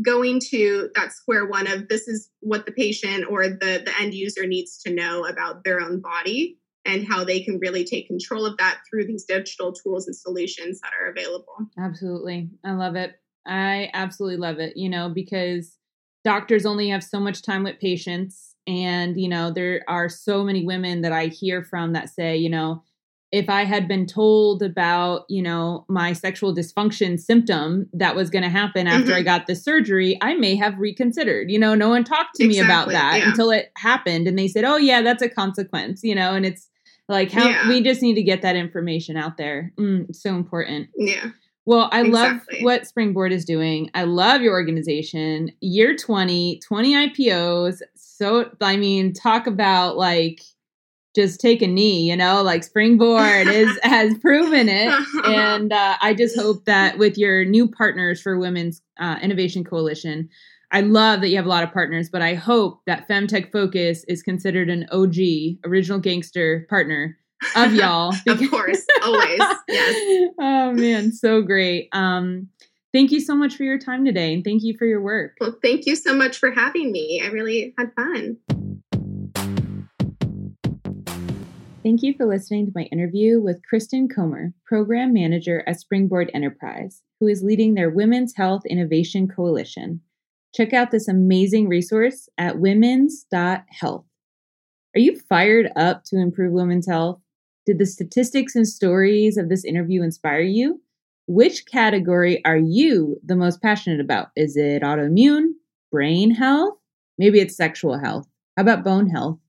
going 0.00 0.40
to 0.50 0.88
that 0.94 1.12
square 1.12 1.46
one 1.46 1.66
of 1.66 1.88
this 1.88 2.08
is 2.08 2.30
what 2.40 2.64
the 2.64 2.72
patient 2.72 3.26
or 3.28 3.48
the, 3.48 3.82
the 3.84 3.92
end 4.00 4.14
user 4.14 4.46
needs 4.46 4.78
to 4.78 4.94
know 4.94 5.26
about 5.26 5.64
their 5.64 5.80
own 5.80 6.00
body 6.00 6.58
and 6.84 7.06
how 7.06 7.24
they 7.24 7.40
can 7.40 7.58
really 7.58 7.84
take 7.84 8.06
control 8.06 8.46
of 8.46 8.56
that 8.56 8.78
through 8.88 9.06
these 9.06 9.24
digital 9.24 9.72
tools 9.72 10.06
and 10.06 10.16
solutions 10.16 10.80
that 10.80 10.92
are 11.00 11.10
available. 11.10 11.54
Absolutely. 11.78 12.50
I 12.64 12.72
love 12.72 12.96
it. 12.96 13.14
I 13.46 13.90
absolutely 13.94 14.38
love 14.38 14.58
it, 14.58 14.76
you 14.76 14.88
know, 14.88 15.08
because 15.08 15.76
doctors 16.24 16.66
only 16.66 16.88
have 16.88 17.04
so 17.04 17.20
much 17.20 17.42
time 17.42 17.64
with 17.64 17.80
patients. 17.80 18.54
And, 18.66 19.20
you 19.20 19.28
know, 19.28 19.50
there 19.50 19.82
are 19.88 20.08
so 20.08 20.44
many 20.44 20.64
women 20.64 21.02
that 21.02 21.12
I 21.12 21.26
hear 21.26 21.62
from 21.62 21.92
that 21.92 22.08
say, 22.08 22.36
you 22.36 22.48
know, 22.48 22.82
if 23.32 23.48
I 23.48 23.64
had 23.64 23.88
been 23.88 24.06
told 24.06 24.62
about, 24.62 25.24
you 25.30 25.42
know, 25.42 25.86
my 25.88 26.12
sexual 26.12 26.54
dysfunction 26.54 27.18
symptom 27.18 27.88
that 27.94 28.14
was 28.14 28.28
going 28.28 28.42
to 28.44 28.50
happen 28.50 28.86
after 28.86 29.06
mm-hmm. 29.06 29.14
I 29.14 29.22
got 29.22 29.46
the 29.46 29.56
surgery, 29.56 30.18
I 30.20 30.34
may 30.34 30.54
have 30.56 30.78
reconsidered. 30.78 31.50
You 31.50 31.58
know, 31.58 31.74
no 31.74 31.88
one 31.88 32.04
talked 32.04 32.34
to 32.36 32.44
exactly, 32.44 32.60
me 32.60 32.64
about 32.64 32.88
that 32.90 33.20
yeah. 33.20 33.30
until 33.30 33.50
it 33.50 33.72
happened. 33.76 34.28
And 34.28 34.38
they 34.38 34.48
said, 34.48 34.64
oh, 34.64 34.76
yeah, 34.76 35.00
that's 35.00 35.22
a 35.22 35.30
consequence, 35.30 36.04
you 36.04 36.14
know, 36.14 36.34
and 36.34 36.44
it's 36.44 36.68
like 37.08 37.32
how 37.32 37.48
yeah. 37.48 37.68
we 37.68 37.82
just 37.82 38.02
need 38.02 38.14
to 38.14 38.22
get 38.22 38.42
that 38.42 38.54
information 38.54 39.16
out 39.16 39.38
there. 39.38 39.72
Mm, 39.78 40.10
it's 40.10 40.22
so 40.22 40.36
important. 40.36 40.90
Yeah. 40.94 41.30
Well, 41.64 41.88
I 41.90 42.02
exactly. 42.02 42.58
love 42.58 42.64
what 42.64 42.86
Springboard 42.86 43.32
is 43.32 43.46
doing. 43.46 43.90
I 43.94 44.04
love 44.04 44.42
your 44.42 44.52
organization. 44.52 45.52
Year 45.60 45.96
20, 45.96 46.58
20 46.58 46.94
IPOs. 47.08 47.80
So, 47.94 48.50
I 48.60 48.76
mean, 48.76 49.14
talk 49.14 49.46
about 49.46 49.96
like, 49.96 50.42
just 51.14 51.40
take 51.40 51.60
a 51.62 51.66
knee, 51.66 52.08
you 52.08 52.16
know, 52.16 52.42
like 52.42 52.64
Springboard 52.64 53.46
is 53.46 53.78
has 53.82 54.16
proven 54.18 54.68
it. 54.68 54.92
And 55.24 55.72
uh, 55.72 55.96
I 56.00 56.14
just 56.14 56.36
hope 56.36 56.64
that 56.64 56.98
with 56.98 57.18
your 57.18 57.44
new 57.44 57.68
partners 57.68 58.20
for 58.20 58.38
Women's 58.38 58.82
uh, 58.98 59.16
Innovation 59.22 59.64
Coalition, 59.64 60.28
I 60.70 60.80
love 60.80 61.20
that 61.20 61.28
you 61.28 61.36
have 61.36 61.44
a 61.44 61.50
lot 61.50 61.64
of 61.64 61.72
partners, 61.72 62.08
but 62.08 62.22
I 62.22 62.34
hope 62.34 62.80
that 62.86 63.06
Femtech 63.06 63.52
Focus 63.52 64.04
is 64.04 64.22
considered 64.22 64.70
an 64.70 64.86
OG, 64.90 65.66
original 65.66 65.98
gangster 65.98 66.66
partner 66.70 67.18
of 67.56 67.74
y'all. 67.74 68.14
of 68.26 68.50
course, 68.50 68.84
always. 69.02 69.40
Yes. 69.68 70.30
oh 70.40 70.72
man, 70.72 71.12
so 71.12 71.42
great. 71.42 71.90
Um, 71.92 72.48
thank 72.94 73.10
you 73.10 73.20
so 73.20 73.34
much 73.34 73.56
for 73.56 73.64
your 73.64 73.78
time 73.78 74.06
today, 74.06 74.32
and 74.32 74.42
thank 74.42 74.62
you 74.62 74.74
for 74.78 74.86
your 74.86 75.02
work. 75.02 75.36
Well, 75.42 75.58
thank 75.62 75.84
you 75.84 75.94
so 75.94 76.14
much 76.14 76.38
for 76.38 76.50
having 76.50 76.90
me. 76.90 77.20
I 77.22 77.28
really 77.28 77.74
had 77.76 77.92
fun. 77.94 78.38
Thank 81.82 82.04
you 82.04 82.14
for 82.14 82.26
listening 82.26 82.66
to 82.66 82.72
my 82.76 82.82
interview 82.92 83.40
with 83.40 83.66
Kristen 83.68 84.08
Comer, 84.08 84.52
Program 84.64 85.12
Manager 85.12 85.64
at 85.66 85.80
Springboard 85.80 86.30
Enterprise, 86.32 87.02
who 87.18 87.26
is 87.26 87.42
leading 87.42 87.74
their 87.74 87.90
Women's 87.90 88.36
Health 88.36 88.64
Innovation 88.66 89.26
Coalition. 89.26 90.00
Check 90.54 90.72
out 90.72 90.92
this 90.92 91.08
amazing 91.08 91.68
resource 91.68 92.28
at 92.38 92.60
women's.health. 92.60 94.04
Are 94.94 95.00
you 95.00 95.18
fired 95.28 95.72
up 95.74 96.04
to 96.04 96.20
improve 96.20 96.52
women's 96.52 96.86
health? 96.86 97.20
Did 97.66 97.80
the 97.80 97.86
statistics 97.86 98.54
and 98.54 98.68
stories 98.68 99.36
of 99.36 99.48
this 99.48 99.64
interview 99.64 100.04
inspire 100.04 100.42
you? 100.42 100.80
Which 101.26 101.66
category 101.66 102.44
are 102.44 102.58
you 102.58 103.20
the 103.24 103.34
most 103.34 103.60
passionate 103.60 103.98
about? 103.98 104.28
Is 104.36 104.56
it 104.56 104.82
autoimmune, 104.82 105.54
brain 105.90 106.30
health? 106.30 106.74
Maybe 107.18 107.40
it's 107.40 107.56
sexual 107.56 107.98
health. 107.98 108.28
How 108.56 108.62
about 108.62 108.84
bone 108.84 109.08
health? 109.08 109.40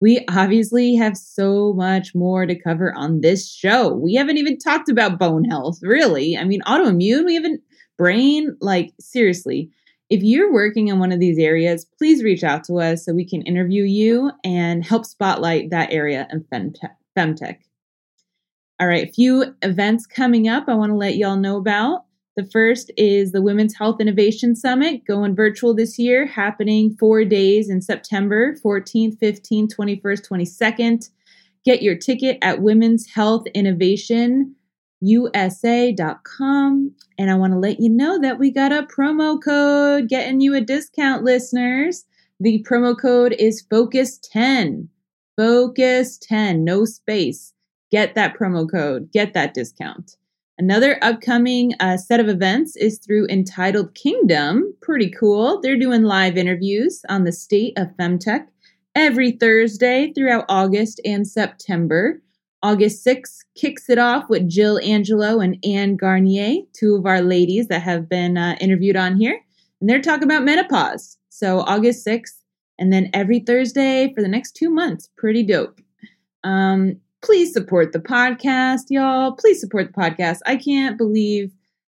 We 0.00 0.24
obviously 0.28 0.94
have 0.94 1.16
so 1.16 1.74
much 1.74 2.14
more 2.14 2.46
to 2.46 2.54
cover 2.54 2.94
on 2.96 3.20
this 3.20 3.50
show. 3.50 3.92
We 3.92 4.14
haven't 4.14 4.38
even 4.38 4.58
talked 4.58 4.88
about 4.88 5.18
bone 5.18 5.44
health, 5.44 5.78
really. 5.82 6.36
I 6.36 6.44
mean, 6.44 6.62
autoimmune, 6.62 7.26
we 7.26 7.34
haven't, 7.34 7.60
brain, 7.98 8.56
like, 8.60 8.92
seriously. 8.98 9.70
If 10.08 10.22
you're 10.22 10.52
working 10.52 10.88
in 10.88 10.98
one 10.98 11.12
of 11.12 11.20
these 11.20 11.38
areas, 11.38 11.84
please 11.98 12.24
reach 12.24 12.42
out 12.42 12.64
to 12.64 12.80
us 12.80 13.04
so 13.04 13.12
we 13.12 13.28
can 13.28 13.42
interview 13.42 13.84
you 13.84 14.32
and 14.42 14.84
help 14.84 15.04
spotlight 15.04 15.70
that 15.70 15.92
area 15.92 16.26
in 16.32 16.44
femtech. 16.44 16.96
femtech. 17.16 17.58
All 18.80 18.88
right, 18.88 19.06
a 19.06 19.12
few 19.12 19.54
events 19.60 20.06
coming 20.06 20.48
up 20.48 20.64
I 20.66 20.74
want 20.74 20.90
to 20.90 20.96
let 20.96 21.16
y'all 21.16 21.36
know 21.36 21.58
about. 21.58 22.06
The 22.36 22.48
first 22.52 22.90
is 22.96 23.32
the 23.32 23.42
Women's 23.42 23.76
Health 23.76 24.00
Innovation 24.00 24.54
Summit 24.54 25.04
going 25.06 25.34
virtual 25.34 25.74
this 25.74 25.98
year, 25.98 26.26
happening 26.26 26.96
four 26.98 27.24
days 27.24 27.68
in 27.68 27.82
September 27.82 28.54
14th, 28.64 29.18
15th, 29.18 29.74
21st, 29.74 30.28
22nd. 30.28 31.10
Get 31.64 31.82
your 31.82 31.96
ticket 31.96 32.38
at 32.40 32.62
Women's 32.62 33.08
Health 33.08 33.46
Innovation 33.54 34.54
usa.com 35.00 36.94
and 37.18 37.30
i 37.30 37.34
want 37.34 37.52
to 37.52 37.58
let 37.58 37.80
you 37.80 37.88
know 37.88 38.20
that 38.20 38.38
we 38.38 38.50
got 38.50 38.72
a 38.72 38.82
promo 38.82 39.42
code 39.42 40.08
getting 40.08 40.40
you 40.40 40.54
a 40.54 40.60
discount 40.60 41.24
listeners. 41.24 42.04
The 42.38 42.64
promo 42.68 42.98
code 42.98 43.34
is 43.38 43.66
focus 43.70 44.18
10 44.18 44.88
focus 45.36 46.18
10 46.18 46.64
no 46.64 46.84
space. 46.84 47.54
Get 47.90 48.14
that 48.14 48.36
promo 48.38 48.70
code 48.70 49.10
get 49.10 49.32
that 49.32 49.54
discount 49.54 50.16
Another 50.60 50.98
upcoming 51.00 51.72
uh, 51.80 51.96
set 51.96 52.20
of 52.20 52.28
events 52.28 52.76
is 52.76 52.98
through 52.98 53.26
Entitled 53.28 53.94
Kingdom. 53.94 54.74
Pretty 54.82 55.08
cool. 55.08 55.58
They're 55.58 55.78
doing 55.78 56.02
live 56.02 56.36
interviews 56.36 57.00
on 57.08 57.24
the 57.24 57.32
state 57.32 57.72
of 57.78 57.96
femtech 57.98 58.46
every 58.94 59.32
Thursday 59.32 60.12
throughout 60.12 60.44
August 60.50 61.00
and 61.02 61.26
September. 61.26 62.20
August 62.62 63.06
6th 63.06 63.38
kicks 63.54 63.88
it 63.88 63.96
off 63.96 64.28
with 64.28 64.50
Jill 64.50 64.78
Angelo 64.80 65.40
and 65.40 65.56
Anne 65.64 65.96
Garnier, 65.96 66.60
two 66.74 66.94
of 66.94 67.06
our 67.06 67.22
ladies 67.22 67.68
that 67.68 67.80
have 67.80 68.06
been 68.06 68.36
uh, 68.36 68.54
interviewed 68.60 68.96
on 68.96 69.16
here. 69.16 69.40
And 69.80 69.88
they're 69.88 70.02
talking 70.02 70.24
about 70.24 70.44
menopause. 70.44 71.16
So, 71.30 71.60
August 71.60 72.06
6th, 72.06 72.36
and 72.78 72.92
then 72.92 73.08
every 73.14 73.40
Thursday 73.40 74.12
for 74.14 74.20
the 74.20 74.28
next 74.28 74.56
two 74.56 74.68
months. 74.68 75.08
Pretty 75.16 75.42
dope. 75.42 75.80
Um, 76.44 77.00
please 77.22 77.52
support 77.52 77.92
the 77.92 77.98
podcast, 77.98 78.84
y'all. 78.88 79.32
Please 79.32 79.60
support 79.60 79.88
the 79.88 80.00
podcast. 80.00 80.38
I 80.46 80.56
can't 80.56 80.96
believe 80.96 81.52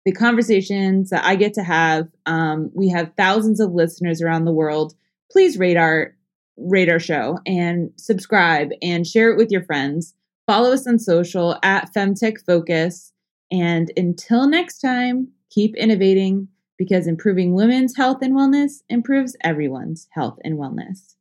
the 0.05 0.11
conversations 0.11 1.09
that 1.11 1.23
I 1.23 1.35
get 1.35 1.53
to 1.55 1.63
have. 1.63 2.07
Um, 2.25 2.71
we 2.73 2.89
have 2.89 3.13
thousands 3.17 3.59
of 3.59 3.73
listeners 3.73 4.21
around 4.21 4.45
the 4.45 4.53
world. 4.53 4.93
Please 5.31 5.57
rate 5.57 5.77
our 5.77 6.15
rate 6.57 6.89
our 6.89 6.99
show 6.99 7.39
and 7.45 7.91
subscribe 7.97 8.69
and 8.81 9.07
share 9.07 9.31
it 9.31 9.37
with 9.37 9.51
your 9.51 9.63
friends. 9.63 10.13
Follow 10.45 10.73
us 10.73 10.85
on 10.85 10.99
social 10.99 11.57
at 11.63 11.93
Femtech 11.93 12.43
Focus. 12.45 13.13
And 13.51 13.91
until 13.97 14.47
next 14.47 14.79
time, 14.79 15.29
keep 15.49 15.75
innovating 15.75 16.47
because 16.77 17.07
improving 17.07 17.53
women's 17.53 17.95
health 17.95 18.19
and 18.21 18.33
wellness 18.33 18.81
improves 18.89 19.35
everyone's 19.43 20.07
health 20.11 20.39
and 20.43 20.57
wellness. 20.57 21.15